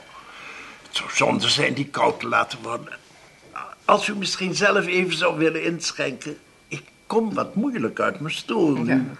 Het 0.87 0.95
zou 0.97 1.09
zonde 1.13 1.49
zijn 1.49 1.73
die 1.73 1.87
koud 1.87 2.19
te 2.19 2.27
laten 2.27 2.59
worden. 2.61 2.97
Als 3.85 4.07
u 4.07 4.15
misschien 4.15 4.55
zelf 4.55 4.85
even 4.85 5.17
zou 5.17 5.37
willen 5.37 5.63
inschenken. 5.63 6.37
Ik 6.67 6.83
kom 7.07 7.33
wat 7.33 7.55
moeilijk 7.55 7.99
uit 7.99 8.19
mijn 8.19 8.33
stoel 8.33 8.71
nu. 8.75 9.11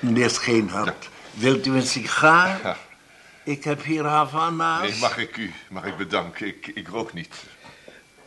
Meneer 0.00 0.30
Scheenhart, 0.30 1.08
wilt 1.30 1.66
u 1.66 1.70
een 1.74 1.82
sigaar? 1.86 2.60
Ja. 2.62 2.76
Ik 3.44 3.64
heb 3.64 3.84
hier 3.84 4.04
Havana's. 4.04 4.90
Nee, 4.90 5.00
mag 5.00 5.18
ik 5.18 5.36
u, 5.36 5.52
mag 5.70 5.84
ik 5.84 5.96
bedanken, 5.96 6.46
ik, 6.46 6.66
ik 6.74 6.88
rook 6.88 7.12
niet. 7.12 7.34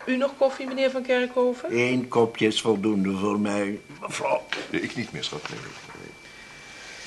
U 0.06 0.18
nog 0.18 0.32
koffie, 0.38 0.68
meneer 0.68 0.92
Van 0.92 1.02
Kerkhoven? 1.02 1.70
Eén 1.80 2.08
kopje 2.08 2.48
is 2.48 2.62
voldoende 2.62 3.18
voor 3.18 3.40
mij. 3.40 3.80
Mevrouw, 4.02 4.44
ik 4.70 4.96
niet 4.96 5.12
meer, 5.12 5.24
schat, 5.24 5.50
nee. 5.50 5.60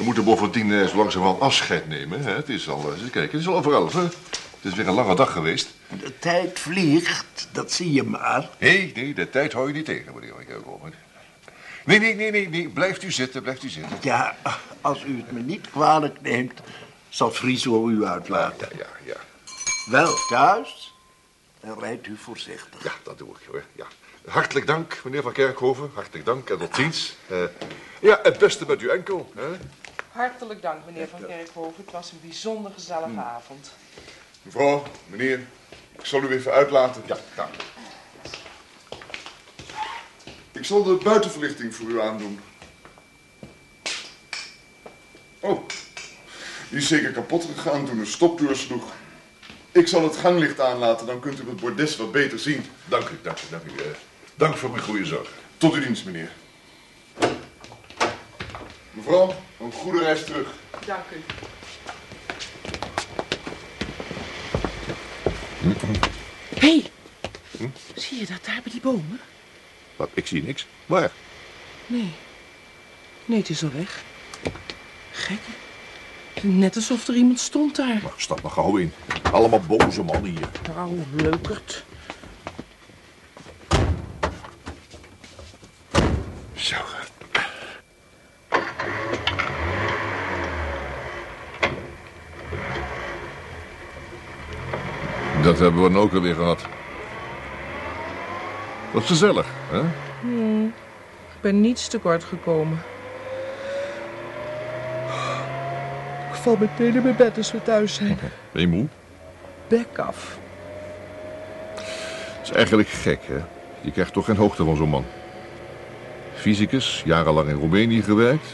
We 0.01 0.07
moeten 0.07 0.25
bovendien 0.25 0.73
eh, 0.73 0.87
zo 0.87 0.97
langzamerhand 0.97 1.41
afscheid 1.41 1.89
nemen, 1.89 2.23
hè. 2.23 2.35
Het 2.35 2.49
is 2.49 2.69
al, 2.69 2.93
eh, 2.93 3.03
eens 3.03 3.11
kijken, 3.11 3.31
het 3.31 3.41
is 3.41 3.47
al 3.47 3.57
over 3.57 3.73
elf, 3.73 3.93
hè. 3.93 4.03
Het 4.03 4.13
is 4.63 4.75
weer 4.75 4.89
een 4.89 4.95
lange 4.95 5.15
dag 5.15 5.33
geweest. 5.33 5.75
de 5.89 6.19
tijd 6.19 6.59
vliegt, 6.59 7.49
dat 7.53 7.73
zie 7.73 7.93
je 7.93 8.03
maar. 8.03 8.51
Nee, 8.59 8.93
nee, 8.95 9.15
de 9.15 9.31
tijd 9.31 9.53
hou 9.53 9.69
je 9.69 9.75
niet 9.75 9.85
tegen, 9.85 10.15
meneer 10.15 10.33
Van 10.35 10.45
Kerkhoven. 10.45 10.95
Nee, 11.85 11.99
nee, 11.99 12.15
nee, 12.15 12.31
nee, 12.31 12.49
nee, 12.49 12.69
blijft 12.69 13.03
u 13.03 13.13
zitten, 13.13 13.43
blijft 13.43 13.63
u 13.63 13.69
zitten. 13.69 13.99
Ja, 14.01 14.37
als 14.81 15.05
u 15.05 15.17
het 15.17 15.33
me 15.33 15.41
niet 15.41 15.71
kwalijk 15.71 16.21
neemt, 16.21 16.61
zal 17.09 17.31
Friso 17.31 17.89
u 17.89 18.05
uitlaten. 18.05 18.69
Ja, 18.73 18.87
ja, 19.05 19.15
ja. 19.15 19.17
Wel 19.91 20.15
thuis, 20.29 20.95
en 21.61 21.79
rijdt 21.79 22.07
u 22.07 22.17
voorzichtig. 22.17 22.85
Ja, 22.85 22.93
dat 23.03 23.19
doe 23.19 23.29
ik 23.29 23.47
hoor. 23.51 23.63
Ja. 23.73 23.87
Hartelijk 24.29 24.67
dank, 24.67 25.01
meneer 25.05 25.23
Van 25.23 25.33
Kerkhoven. 25.33 25.91
Hartelijk 25.95 26.25
dank 26.25 26.51
en 26.51 26.59
tot 26.59 26.75
ziens. 26.75 27.17
Eh, 27.27 27.39
ja, 28.01 28.21
het 28.23 28.39
beste 28.39 28.65
met 28.67 28.81
uw 28.81 28.89
enkel. 28.89 29.33
Hè? 29.35 29.49
Hartelijk 30.13 30.63
dank, 30.63 30.85
meneer 30.87 31.09
Van 31.09 31.27
Kerkhoven. 31.27 31.85
Het 31.85 31.93
was 31.93 32.11
een 32.13 32.21
bijzonder 32.23 32.73
gezellige 32.73 33.21
avond. 33.21 33.71
Mevrouw, 34.43 34.83
meneer, 35.07 35.41
ik 35.99 36.05
zal 36.05 36.23
u 36.23 36.29
even 36.29 36.53
uitlaten. 36.53 37.03
Ja, 37.07 37.17
dank. 37.35 37.55
Ik 40.53 40.65
zal 40.65 40.83
de 40.83 40.95
buitenverlichting 40.95 41.75
voor 41.75 41.89
u 41.89 42.01
aandoen. 42.01 42.41
Oh, 45.41 45.69
die 46.69 46.79
is 46.79 46.89
zeker 46.89 47.13
kapot 47.13 47.45
gegaan 47.55 47.87
toen 47.87 47.99
een 47.99 48.07
stop 48.07 48.39
doorsloeg. 48.39 48.85
Ik 49.73 49.89
zal 49.89 50.03
het 50.03 50.17
ganglicht 50.17 50.61
aanlaten, 50.61 51.07
dan 51.07 51.21
kunt 51.21 51.41
u 51.41 51.47
het 51.49 51.61
bordes 51.61 51.97
wat 51.97 52.13
beter 52.13 52.39
zien. 52.39 52.65
Dank 52.85 53.09
u, 53.09 53.19
dank 53.23 53.39
u, 53.39 53.43
dank 53.51 53.63
u. 53.65 53.83
eh. 53.83 53.85
dank 54.35 54.57
voor 54.57 54.71
uw 54.75 54.81
goede 54.83 55.05
zorg. 55.05 55.29
Tot 55.57 55.75
uw 55.75 55.81
dienst, 55.81 56.05
meneer. 56.05 56.31
Mevrouw, 58.91 59.35
een 59.61 59.73
goede 59.73 59.99
reis 60.01 60.25
terug. 60.25 60.55
Dank 60.87 61.05
u. 61.11 61.23
Hé, 66.55 66.69
hey, 66.69 66.91
zie 67.95 68.19
je 68.19 68.27
dat 68.27 68.45
daar 68.45 68.61
bij 68.63 68.73
die 68.73 68.81
bomen? 68.81 69.21
Wat, 69.97 70.11
ik 70.15 70.27
zie 70.27 70.43
niks. 70.43 70.67
Waar? 70.87 71.11
Nee. 71.87 72.13
Nee, 73.25 73.39
het 73.39 73.49
is 73.49 73.63
al 73.63 73.71
weg. 73.71 74.03
Gek. 75.11 75.39
Net 76.43 76.77
alsof 76.77 77.09
er 77.09 77.15
iemand 77.15 77.41
stond 77.41 77.77
daar. 77.77 78.01
Nou, 78.03 78.13
stap 78.17 78.43
maar 78.43 78.53
gauw 78.53 78.77
in. 78.77 78.93
Allemaal 79.33 79.61
boze 79.61 80.03
mannen 80.03 80.31
hier. 80.31 80.51
Nou, 80.75 80.99
leukert. 81.17 81.85
Hebben 95.61 95.83
we 95.83 95.91
dan 95.91 96.03
ook 96.03 96.13
alweer 96.13 96.35
gehad. 96.35 96.67
Wat 98.91 99.05
gezellig, 99.05 99.47
hè? 99.71 99.81
Ik 101.35 101.41
ben 101.41 101.61
niets 101.61 101.89
tekort 101.89 102.25
gekomen. 102.25 102.79
Ik 106.31 106.37
val 106.37 106.57
meteen 106.57 106.95
in 106.95 107.03
mijn 107.03 107.17
bed 107.17 107.37
als 107.37 107.53
we 107.53 107.63
thuis 107.63 107.95
zijn. 107.95 108.19
Ben 108.53 108.63
je 108.63 108.69
moe? 108.69 108.87
Bek 109.69 109.99
af. 109.99 110.39
Dat 111.75 112.43
is 112.43 112.51
eigenlijk 112.51 112.89
gek, 112.89 113.21
hè? 113.27 113.39
Je 113.81 113.91
krijgt 113.91 114.13
toch 114.13 114.25
geen 114.25 114.37
hoogte 114.37 114.65
van 114.65 114.77
zo'n 114.77 114.89
man. 114.89 115.05
Fysicus, 116.35 117.03
jarenlang 117.05 117.49
in 117.49 117.55
Roemenië 117.55 118.03
gewerkt. 118.03 118.47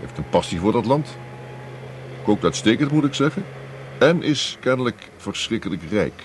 Heeft 0.00 0.18
een 0.18 0.28
passie 0.28 0.60
voor 0.60 0.72
dat 0.72 0.84
land. 0.84 1.16
Kookt 2.22 2.44
uitstekend, 2.44 2.90
moet 2.90 3.04
ik 3.04 3.14
zeggen. 3.14 3.44
En 4.04 4.22
is 4.22 4.56
kennelijk 4.60 5.08
verschrikkelijk 5.16 5.82
rijk. 5.90 6.22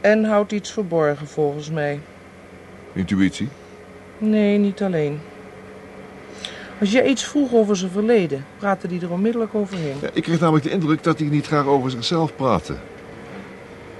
En 0.00 0.24
houdt 0.24 0.52
iets 0.52 0.72
verborgen 0.72 1.26
volgens 1.26 1.70
mij. 1.70 2.00
Intuïtie? 2.92 3.48
Nee, 4.18 4.58
niet 4.58 4.82
alleen. 4.82 5.20
Als 6.80 6.92
je 6.92 7.08
iets 7.08 7.24
vroeg 7.24 7.52
over 7.52 7.76
zijn 7.76 7.90
verleden, 7.90 8.44
praatte 8.58 8.86
hij 8.86 9.00
er 9.00 9.10
onmiddellijk 9.10 9.54
overheen. 9.54 9.96
Ja, 10.00 10.08
ik 10.12 10.22
kreeg 10.22 10.40
namelijk 10.40 10.64
de 10.64 10.70
indruk 10.70 11.02
dat 11.02 11.18
hij 11.18 11.28
niet 11.28 11.46
graag 11.46 11.66
over 11.66 11.90
zichzelf 11.90 12.36
praatte. 12.36 12.76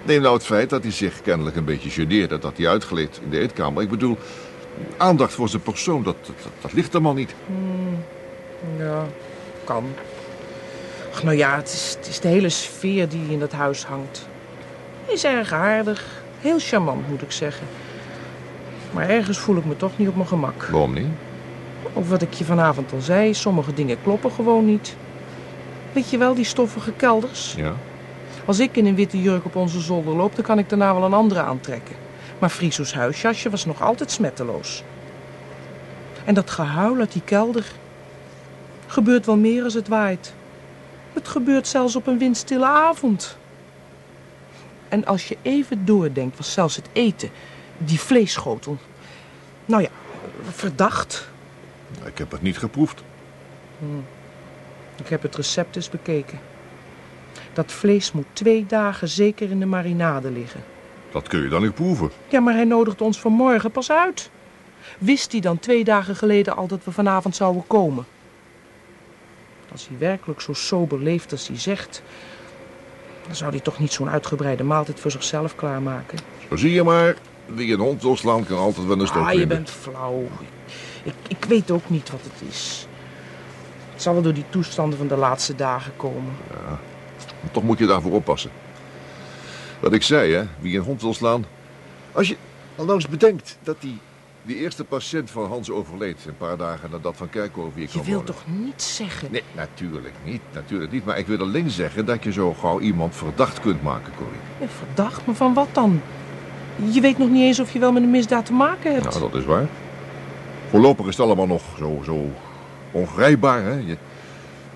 Neem 0.03 0.23
nou 0.23 0.35
het 0.35 0.45
feit 0.45 0.71
dat 0.71 0.83
hij 0.83 0.93
zich 0.93 1.23
kennelijk 1.23 1.57
een 1.57 1.65
beetje 1.65 1.91
geneerde 1.91 2.39
dat 2.39 2.57
hij 2.57 2.69
uitgleed 2.69 3.21
in 3.25 3.31
de 3.31 3.39
eetkamer. 3.39 3.83
Ik 3.83 3.91
bedoel, 3.91 4.19
aandacht 4.97 5.33
voor 5.33 5.49
zijn 5.49 5.63
persoon, 5.63 6.03
dat, 6.03 6.17
dat, 6.27 6.53
dat 6.61 6.73
ligt 6.73 6.99
man 6.99 7.17
niet. 7.17 7.35
Ja, 8.79 9.07
kan. 9.65 9.85
Ach, 11.13 11.23
nou 11.23 11.37
ja, 11.37 11.57
het 11.57 11.69
is, 11.69 11.95
het 11.99 12.09
is 12.09 12.21
de 12.21 12.29
hele 12.29 12.49
sfeer 12.49 13.09
die 13.09 13.31
in 13.31 13.39
dat 13.39 13.53
huis 13.53 13.85
hangt. 13.85 14.29
Hij 15.05 15.15
is 15.15 15.25
erg 15.25 15.53
aardig. 15.53 16.23
Heel 16.41 16.59
charmant, 16.59 17.09
moet 17.09 17.23
ik 17.23 17.33
zeggen. 17.33 17.67
Maar 18.91 19.09
ergens 19.09 19.39
voel 19.39 19.57
ik 19.57 19.65
me 19.65 19.77
toch 19.77 19.99
niet 19.99 20.09
op 20.09 20.17
mijn 20.17 20.29
gemak. 20.29 20.63
Waarom 20.63 20.95
niet? 20.95 21.09
Of 21.93 22.09
wat 22.09 22.23
ik 22.23 22.33
je 22.33 22.45
vanavond 22.45 22.93
al 22.93 23.01
zei, 23.01 23.35
sommige 23.35 23.75
dingen 23.75 24.03
kloppen 24.03 24.31
gewoon 24.31 24.67
niet. 24.67 24.97
Weet 25.93 26.11
je 26.11 26.19
wel, 26.19 26.35
die 26.35 26.45
stoffige 26.45 26.93
kelders? 26.93 27.55
Ja. 27.57 27.73
Als 28.45 28.59
ik 28.59 28.77
in 28.77 28.87
een 28.87 28.95
witte 28.95 29.23
jurk 29.23 29.45
op 29.45 29.57
onze 29.57 29.81
zolder 29.81 30.15
loop, 30.15 30.35
dan 30.35 30.45
kan 30.45 30.59
ik 30.59 30.69
daarna 30.69 30.95
wel 30.95 31.05
een 31.05 31.13
andere 31.13 31.41
aantrekken. 31.41 31.97
Maar 32.39 32.51
Frieso's 32.51 32.95
huisjasje 32.95 33.51
was 33.51 33.65
nog 33.65 33.83
altijd 33.83 34.11
smetteloos. 34.11 34.85
En 36.25 36.35
dat 36.35 36.51
gehuil 36.51 36.99
uit 36.99 37.13
die 37.13 37.23
kelder 37.25 37.65
gebeurt 38.87 39.27
wel 39.27 39.37
meer 39.37 39.65
als 39.65 39.75
het 39.75 39.89
waait. 39.89 40.33
Het 41.13 41.29
gebeurt 41.29 41.67
zelfs 41.67 41.97
op 41.97 42.07
een 42.07 42.19
windstille 42.19 42.67
avond. 42.67 43.37
En 44.89 45.05
als 45.05 45.29
je 45.29 45.37
even 45.43 45.85
doordenkt, 45.85 46.37
was 46.37 46.53
zelfs 46.53 46.77
het 46.77 46.89
eten, 46.93 47.31
die 47.79 48.01
vleesschotel, 48.01 48.79
nou 49.65 49.83
ja, 49.83 49.89
verdacht. 50.51 51.29
Ik 52.05 52.19
heb 52.19 52.31
het 52.31 52.43
niet 52.43 52.59
geproefd. 52.59 53.03
Ik 54.97 55.09
heb 55.09 55.23
het 55.23 55.37
recept 55.37 55.77
eens 55.77 55.91
bekeken. 55.91 56.41
Dat 57.53 57.73
vlees 57.73 58.13
moet 58.13 58.27
twee 58.33 58.67
dagen 58.67 59.09
zeker 59.09 59.51
in 59.51 59.59
de 59.59 59.67
marinade 59.67 60.31
liggen. 60.31 60.61
Dat 61.13 61.29
kun 61.29 61.43
je 61.43 61.49
dan 61.49 61.63
niet 61.63 61.75
proeven. 61.75 62.11
Ja, 62.29 62.41
maar 62.41 62.55
hij 62.55 62.65
nodigt 62.65 63.01
ons 63.01 63.21
vanmorgen 63.21 63.71
pas 63.71 63.91
uit. 63.91 64.31
Wist 64.99 65.33
hij 65.33 65.41
dan 65.41 65.59
twee 65.59 65.85
dagen 65.85 66.17
geleden 66.17 66.57
al 66.57 66.67
dat 66.67 66.85
we 66.85 66.93
vanavond 66.93 67.37
zouden 67.37 67.67
komen? 67.67 68.05
Als 69.73 69.89
hij 69.89 69.99
werkelijk 69.99 70.41
zo 70.41 70.53
sober 70.53 70.99
leeft 70.99 71.33
als 71.33 71.49
hij 71.49 71.59
zegt... 71.59 72.03
dan 73.27 73.35
zou 73.37 73.51
hij 73.51 73.61
toch 73.61 73.79
niet 73.79 73.93
zo'n 73.93 74.11
uitgebreide 74.11 74.65
maaltijd 74.65 75.01
voor 75.01 75.11
zichzelf 75.11 75.55
klaarmaken. 75.55 76.19
Zo 76.49 76.57
zie 76.57 76.73
je 76.73 76.83
maar, 76.83 77.17
wie 77.47 77.73
een 77.73 77.81
hond 77.81 78.03
wil 78.03 78.17
slaan 78.17 78.45
kan 78.45 78.59
altijd 78.59 78.87
wel 78.87 79.01
een 79.01 79.07
stok 79.07 79.27
Ah, 79.27 79.33
je 79.33 79.47
bent 79.47 79.71
flauw. 79.71 80.29
Ik, 81.03 81.15
ik 81.29 81.45
weet 81.45 81.71
ook 81.71 81.91
niet 81.91 82.11
wat 82.11 82.21
het 82.23 82.49
is. 82.49 82.87
Het 83.93 84.03
zal 84.03 84.13
wel 84.13 84.23
door 84.23 84.35
die 84.35 84.45
toestanden 84.51 84.99
van 84.99 85.09
de 85.09 85.17
laatste 85.17 85.55
dagen 85.55 85.93
komen. 85.97 86.33
Maar 86.49 86.79
Toch 87.53 87.63
moet 87.63 87.79
je 87.79 87.87
daarvoor 87.87 88.13
oppassen. 88.13 88.51
Wat 89.81 89.93
ik 89.93 90.03
zei, 90.03 90.33
hè, 90.33 90.45
wie 90.61 90.79
een 90.79 90.85
hond 90.85 91.03
wil 91.03 91.15
slaan. 91.15 91.45
Als 92.13 92.29
je 92.29 92.37
al 92.77 93.01
bedenkt 93.11 93.59
dat 93.63 93.77
die, 93.81 93.99
die 94.43 94.57
eerste 94.57 94.85
patiënt 94.85 95.31
van 95.31 95.47
Hans 95.49 95.71
overleed... 95.71 96.25
een 96.27 96.37
paar 96.37 96.57
dagen 96.57 96.91
nadat 96.91 97.17
Van 97.17 97.29
Kerkhoven 97.29 97.73
hier 97.75 97.83
Je 97.83 97.89
kwam 97.89 98.05
wilt 98.05 98.29
wonen. 98.29 98.35
toch 98.35 98.45
niet 98.65 98.83
zeggen... 98.83 99.29
Nee, 99.33 99.43
natuurlijk 99.55 100.15
niet, 100.25 100.41
natuurlijk 100.53 100.93
niet. 100.93 101.05
Maar 101.05 101.19
ik 101.19 101.27
wil 101.27 101.41
alleen 101.41 101.71
zeggen 101.71 102.07
dat 102.07 102.25
je 102.25 102.33
zo 102.33 102.55
gauw 102.55 102.81
iemand 102.81 103.17
verdacht 103.17 103.61
kunt 103.61 103.83
maken, 103.83 104.13
Corrie. 104.17 104.41
Ja, 104.61 104.67
verdacht, 104.69 105.27
maar 105.27 105.35
van 105.35 105.55
wat 105.55 105.69
dan? 105.73 106.01
Je 106.91 107.01
weet 107.01 107.19
nog 107.19 107.31
niet 107.31 107.43
eens 107.43 107.61
of 107.61 107.73
je 107.73 107.79
wel 107.79 107.93
met 107.93 108.03
een 108.03 108.11
misdaad 108.11 108.47
te 108.47 108.53
maken 108.53 108.93
hebt. 108.93 109.05
Nou, 109.05 109.21
dat 109.21 109.35
is 109.35 109.45
waar. 109.45 109.67
Voorlopig 110.71 111.07
is 111.07 111.17
het 111.17 111.27
allemaal 111.27 111.47
nog 111.47 111.63
zo, 111.79 112.01
zo 112.05 112.31
ongrijpbaar, 112.91 113.63
hè. 113.63 113.73
Je, 113.73 113.97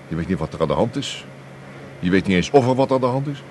je 0.07 0.15
weet 0.15 0.27
niet 0.27 0.39
wat 0.39 0.53
er 0.53 0.61
aan 0.61 0.67
de 0.67 0.73
hand 0.73 0.95
is. 0.95 1.25
Je 1.99 2.09
weet 2.09 2.27
niet 2.27 2.35
eens 2.35 2.51
of 2.51 2.67
er 2.67 2.75
wat 2.75 2.91
aan 2.91 2.99
de 2.99 3.05
hand 3.05 3.27
is. 3.27 3.43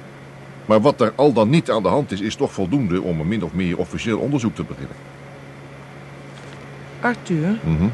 Maar 0.67 0.81
wat 0.81 1.01
er 1.01 1.13
al 1.17 1.33
dan 1.33 1.51
niet 1.51 1.71
aan 1.71 1.83
de 1.83 1.89
hand 1.89 2.13
is, 2.13 2.21
is 2.21 2.35
toch 2.35 2.53
voldoende 2.53 3.03
om 3.03 3.21
een 3.21 3.29
min 3.29 3.45
of 3.45 3.53
meer 3.53 3.79
officieel 3.79 4.19
onderzoek 4.19 4.55
te 4.55 4.65
beginnen. 4.65 4.97
Arthur, 7.05 7.59
Mhm. 7.65 7.87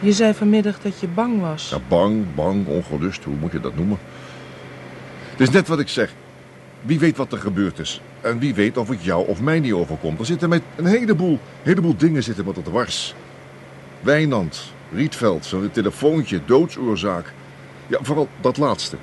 je 0.00 0.12
zei 0.12 0.34
vanmiddag 0.34 0.80
dat 0.80 1.00
je 1.00 1.06
bang 1.08 1.40
was. 1.40 1.68
Ja, 1.70 1.78
bang, 1.88 2.24
bang, 2.34 2.66
ongerust, 2.66 3.24
hoe 3.24 3.34
moet 3.40 3.52
je 3.52 3.60
dat 3.60 3.76
noemen? 3.76 3.98
Het 5.30 5.40
is 5.40 5.50
net 5.50 5.68
wat 5.68 5.78
ik 5.80 5.88
zeg. 5.88 6.12
Wie 6.82 6.98
weet 6.98 7.16
wat 7.16 7.32
er 7.32 7.38
gebeurd 7.38 7.78
is. 7.78 8.00
En 8.20 8.38
wie 8.38 8.54
weet 8.54 8.76
of 8.76 8.88
het 8.88 9.04
jou 9.04 9.26
of 9.28 9.40
mij 9.40 9.60
niet 9.60 9.72
overkomt. 9.72 10.18
Er 10.18 10.26
zitten 10.26 10.48
met 10.48 10.62
een 10.76 10.86
heleboel, 10.86 11.38
heleboel 11.62 11.96
dingen 11.96 12.22
zitten 12.22 12.44
met 12.44 12.56
het 12.56 12.64
dwars. 12.64 13.14
Wijnand, 14.00 14.72
Rietveld, 14.94 15.44
zo'n 15.44 15.70
telefoontje, 15.72 16.40
doodsoorzaak. 16.46 17.32
Ja, 17.86 17.98
vooral 18.02 18.28
dat 18.40 18.56
laatste. 18.56 18.96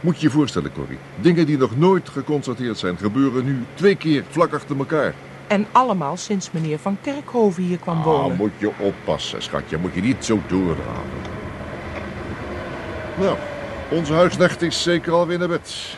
Moet 0.00 0.20
je 0.20 0.26
je 0.26 0.32
voorstellen, 0.32 0.72
Corrie. 0.72 0.98
Dingen 1.20 1.46
die 1.46 1.58
nog 1.58 1.76
nooit 1.78 2.08
geconstateerd 2.08 2.78
zijn, 2.78 2.96
gebeuren 2.98 3.44
nu 3.44 3.64
twee 3.74 3.94
keer 3.94 4.24
vlak 4.30 4.52
achter 4.52 4.76
elkaar. 4.78 5.14
En 5.46 5.66
allemaal 5.72 6.16
sinds 6.16 6.50
meneer 6.50 6.78
Van 6.78 6.98
Kerkhoven 7.02 7.62
hier 7.62 7.78
kwam 7.78 7.98
Ah, 7.98 8.04
wonen. 8.04 8.36
moet 8.36 8.52
je 8.58 8.70
oppassen, 8.78 9.42
schatje. 9.42 9.76
Moet 9.78 9.94
je 9.94 10.00
niet 10.00 10.24
zo 10.24 10.40
doordraven. 10.46 11.34
Nou, 13.18 13.36
onze 13.90 14.12
huisnecht 14.12 14.62
is 14.62 14.82
zeker 14.82 15.12
alweer 15.12 15.38
naar 15.38 15.48
bed. 15.48 15.96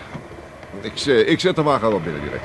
Ik, 0.80 1.00
eh, 1.06 1.28
ik 1.28 1.40
zet 1.40 1.56
de 1.56 1.62
wagen 1.62 1.88
wel 1.90 2.00
binnen 2.00 2.22
direct. 2.22 2.44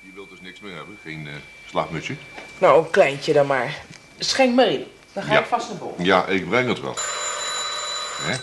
Je 0.00 0.10
wilt 0.14 0.30
dus 0.30 0.40
niks 0.40 0.60
meer 0.60 0.74
hebben? 0.74 0.98
Geen 1.02 1.26
uh, 1.26 1.32
slaapmutsje? 1.68 2.14
Nou, 2.58 2.84
een 2.84 2.90
kleintje 2.90 3.32
dan 3.32 3.46
maar. 3.46 3.74
Schenk 4.18 4.54
maar 4.54 4.66
in. 4.68 4.84
Dan 5.12 5.22
ga 5.22 5.32
Ja. 5.32 5.38
ik 5.38 5.46
vast 5.46 5.68
naar 5.68 5.78
boven. 5.78 6.04
Ja, 6.04 6.26
ik 6.26 6.48
breng 6.48 6.68
het 6.68 6.80
wel. 6.80 6.94
Hè? 8.20 8.34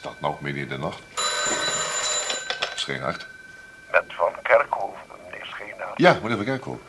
Staat 0.00 0.20
nou 0.20 0.34
midden 0.40 0.62
in 0.62 0.68
de 0.68 0.78
nacht. 0.78 1.02
Scheenhard. 2.74 3.26
Met 3.90 4.04
Van 4.08 4.32
Kerkhoven, 4.42 5.00
meneer 5.24 5.46
Scheenaar. 5.46 5.92
Ja, 5.96 6.18
meneer 6.22 6.36
Van 6.36 6.44
Kerkhoven. 6.44 6.82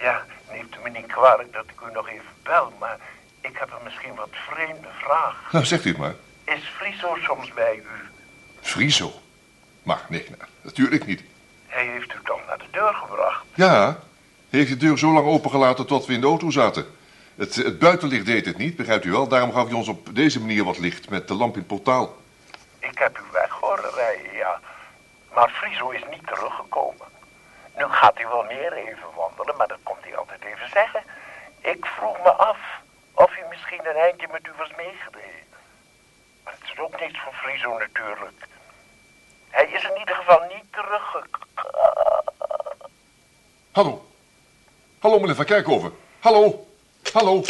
Ja, 0.00 0.24
neemt 0.50 0.74
u 0.74 0.78
me 0.82 0.90
niet 0.90 1.06
kwalijk 1.06 1.52
dat 1.52 1.64
ik 1.64 1.88
u 1.88 1.92
nog 1.92 2.08
even 2.08 2.34
bel, 2.42 2.72
maar 2.78 2.98
ik 3.40 3.56
heb 3.58 3.70
een 3.70 3.84
misschien 3.84 4.14
wat 4.14 4.28
vreemde 4.30 4.88
vraag. 4.98 5.52
Nou, 5.52 5.64
zegt 5.64 5.84
u 5.84 5.88
het 5.88 5.98
maar. 5.98 6.14
Is 6.44 6.72
Friso 6.76 7.16
soms 7.22 7.52
bij 7.52 7.76
u? 7.76 8.08
Friso. 8.60 9.12
Maar 9.82 10.00
nee, 10.08 10.26
nou, 10.28 10.50
natuurlijk 10.60 11.06
niet. 11.06 11.22
Hij 11.66 11.86
heeft 11.86 12.12
u 12.12 12.18
dan 12.24 12.40
naar 12.46 12.58
de 12.58 12.68
deur 12.70 12.94
gebracht. 12.94 13.44
Ja, 13.54 13.98
hij 14.50 14.58
heeft 14.58 14.70
de 14.70 14.76
deur 14.76 14.98
zo 14.98 15.12
lang 15.12 15.26
opengelaten 15.26 15.86
tot 15.86 16.06
we 16.06 16.12
in 16.12 16.20
de 16.20 16.26
auto 16.26 16.50
zaten. 16.50 16.86
Het, 17.34 17.54
het 17.54 17.78
buitenlicht 17.78 18.26
deed 18.26 18.46
het 18.46 18.58
niet, 18.58 18.76
begrijpt 18.76 19.04
u 19.04 19.10
wel. 19.10 19.28
Daarom 19.28 19.52
gaf 19.52 19.66
hij 19.66 19.76
ons 19.76 19.88
op 19.88 20.14
deze 20.14 20.40
manier 20.40 20.64
wat 20.64 20.78
licht 20.78 21.10
met 21.10 21.28
de 21.28 21.34
lamp 21.34 21.52
in 21.52 21.58
het 21.58 21.68
portaal. 21.68 22.16
Ik 22.90 22.98
heb 22.98 23.18
u 23.18 23.22
weg 23.32 23.50
horen 23.50 24.32
ja. 24.32 24.60
Maar 25.34 25.50
Friso 25.50 25.90
is 25.90 26.02
niet 26.10 26.26
teruggekomen. 26.26 27.06
Nu 27.76 27.84
gaat 27.84 28.14
hij 28.14 28.28
wel 28.28 28.42
meer 28.42 28.72
even 28.72 29.14
wandelen, 29.14 29.56
maar 29.56 29.68
dat 29.68 29.78
komt 29.82 30.04
hij 30.04 30.16
altijd 30.16 30.44
even 30.44 30.68
zeggen. 30.68 31.02
Ik 31.60 31.86
vroeg 31.86 32.18
me 32.22 32.32
af 32.32 32.58
of 33.14 33.30
hij 33.34 33.46
misschien 33.48 33.86
een 33.86 33.96
eindje 33.96 34.28
met 34.32 34.46
u 34.46 34.50
was 34.56 34.70
meegereden. 34.76 35.46
Maar 36.44 36.54
het 36.58 36.70
is 36.72 36.78
ook 36.78 37.00
niets 37.00 37.18
van 37.18 37.32
Friso 37.32 37.78
natuurlijk. 37.78 38.46
Hij 39.48 39.66
is 39.66 39.82
in 39.82 39.98
ieder 39.98 40.14
geval 40.14 40.40
niet 40.40 40.72
teruggekomen. 40.72 41.46
Hallo. 43.72 44.06
Hallo, 44.98 45.18
meneer 45.20 45.34
Van 45.34 45.44
Kerkhoven. 45.44 45.98
Hallo. 46.20 46.66
Hallo. 47.12 47.42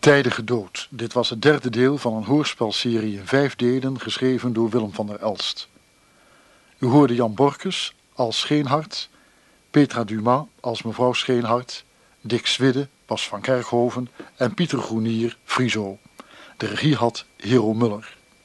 Tijdige 0.00 0.44
dood. 0.44 0.88
Dit 0.90 1.12
was 1.12 1.30
het 1.30 1.42
derde 1.42 1.70
deel 1.70 1.98
van 1.98 2.14
een 2.14 2.24
hoorspelserie 2.24 3.18
in 3.18 3.26
vijf 3.26 3.56
delen 3.56 4.00
geschreven 4.00 4.52
door 4.52 4.70
Willem 4.70 4.92
van 4.92 5.06
der 5.06 5.18
Elst. 5.18 5.68
U 6.78 6.86
hoorde 6.86 7.14
Jan 7.14 7.34
Borkus 7.34 7.94
als 8.12 8.38
Scheenhart, 8.38 9.08
Petra 9.70 10.04
Dumas 10.04 10.44
als 10.60 10.82
mevrouw 10.82 11.12
Scheenhart, 11.12 11.84
Dick 12.20 12.46
Swidde, 12.46 12.88
Bas 13.06 13.28
van 13.28 13.40
Kerkhoven 13.40 14.08
en 14.36 14.54
Pieter 14.54 14.78
Groenier, 14.78 15.36
Friso. 15.44 15.98
De 16.56 16.66
regie 16.66 16.94
had 16.94 17.24
Hero 17.36 17.74
Muller. 17.74 18.16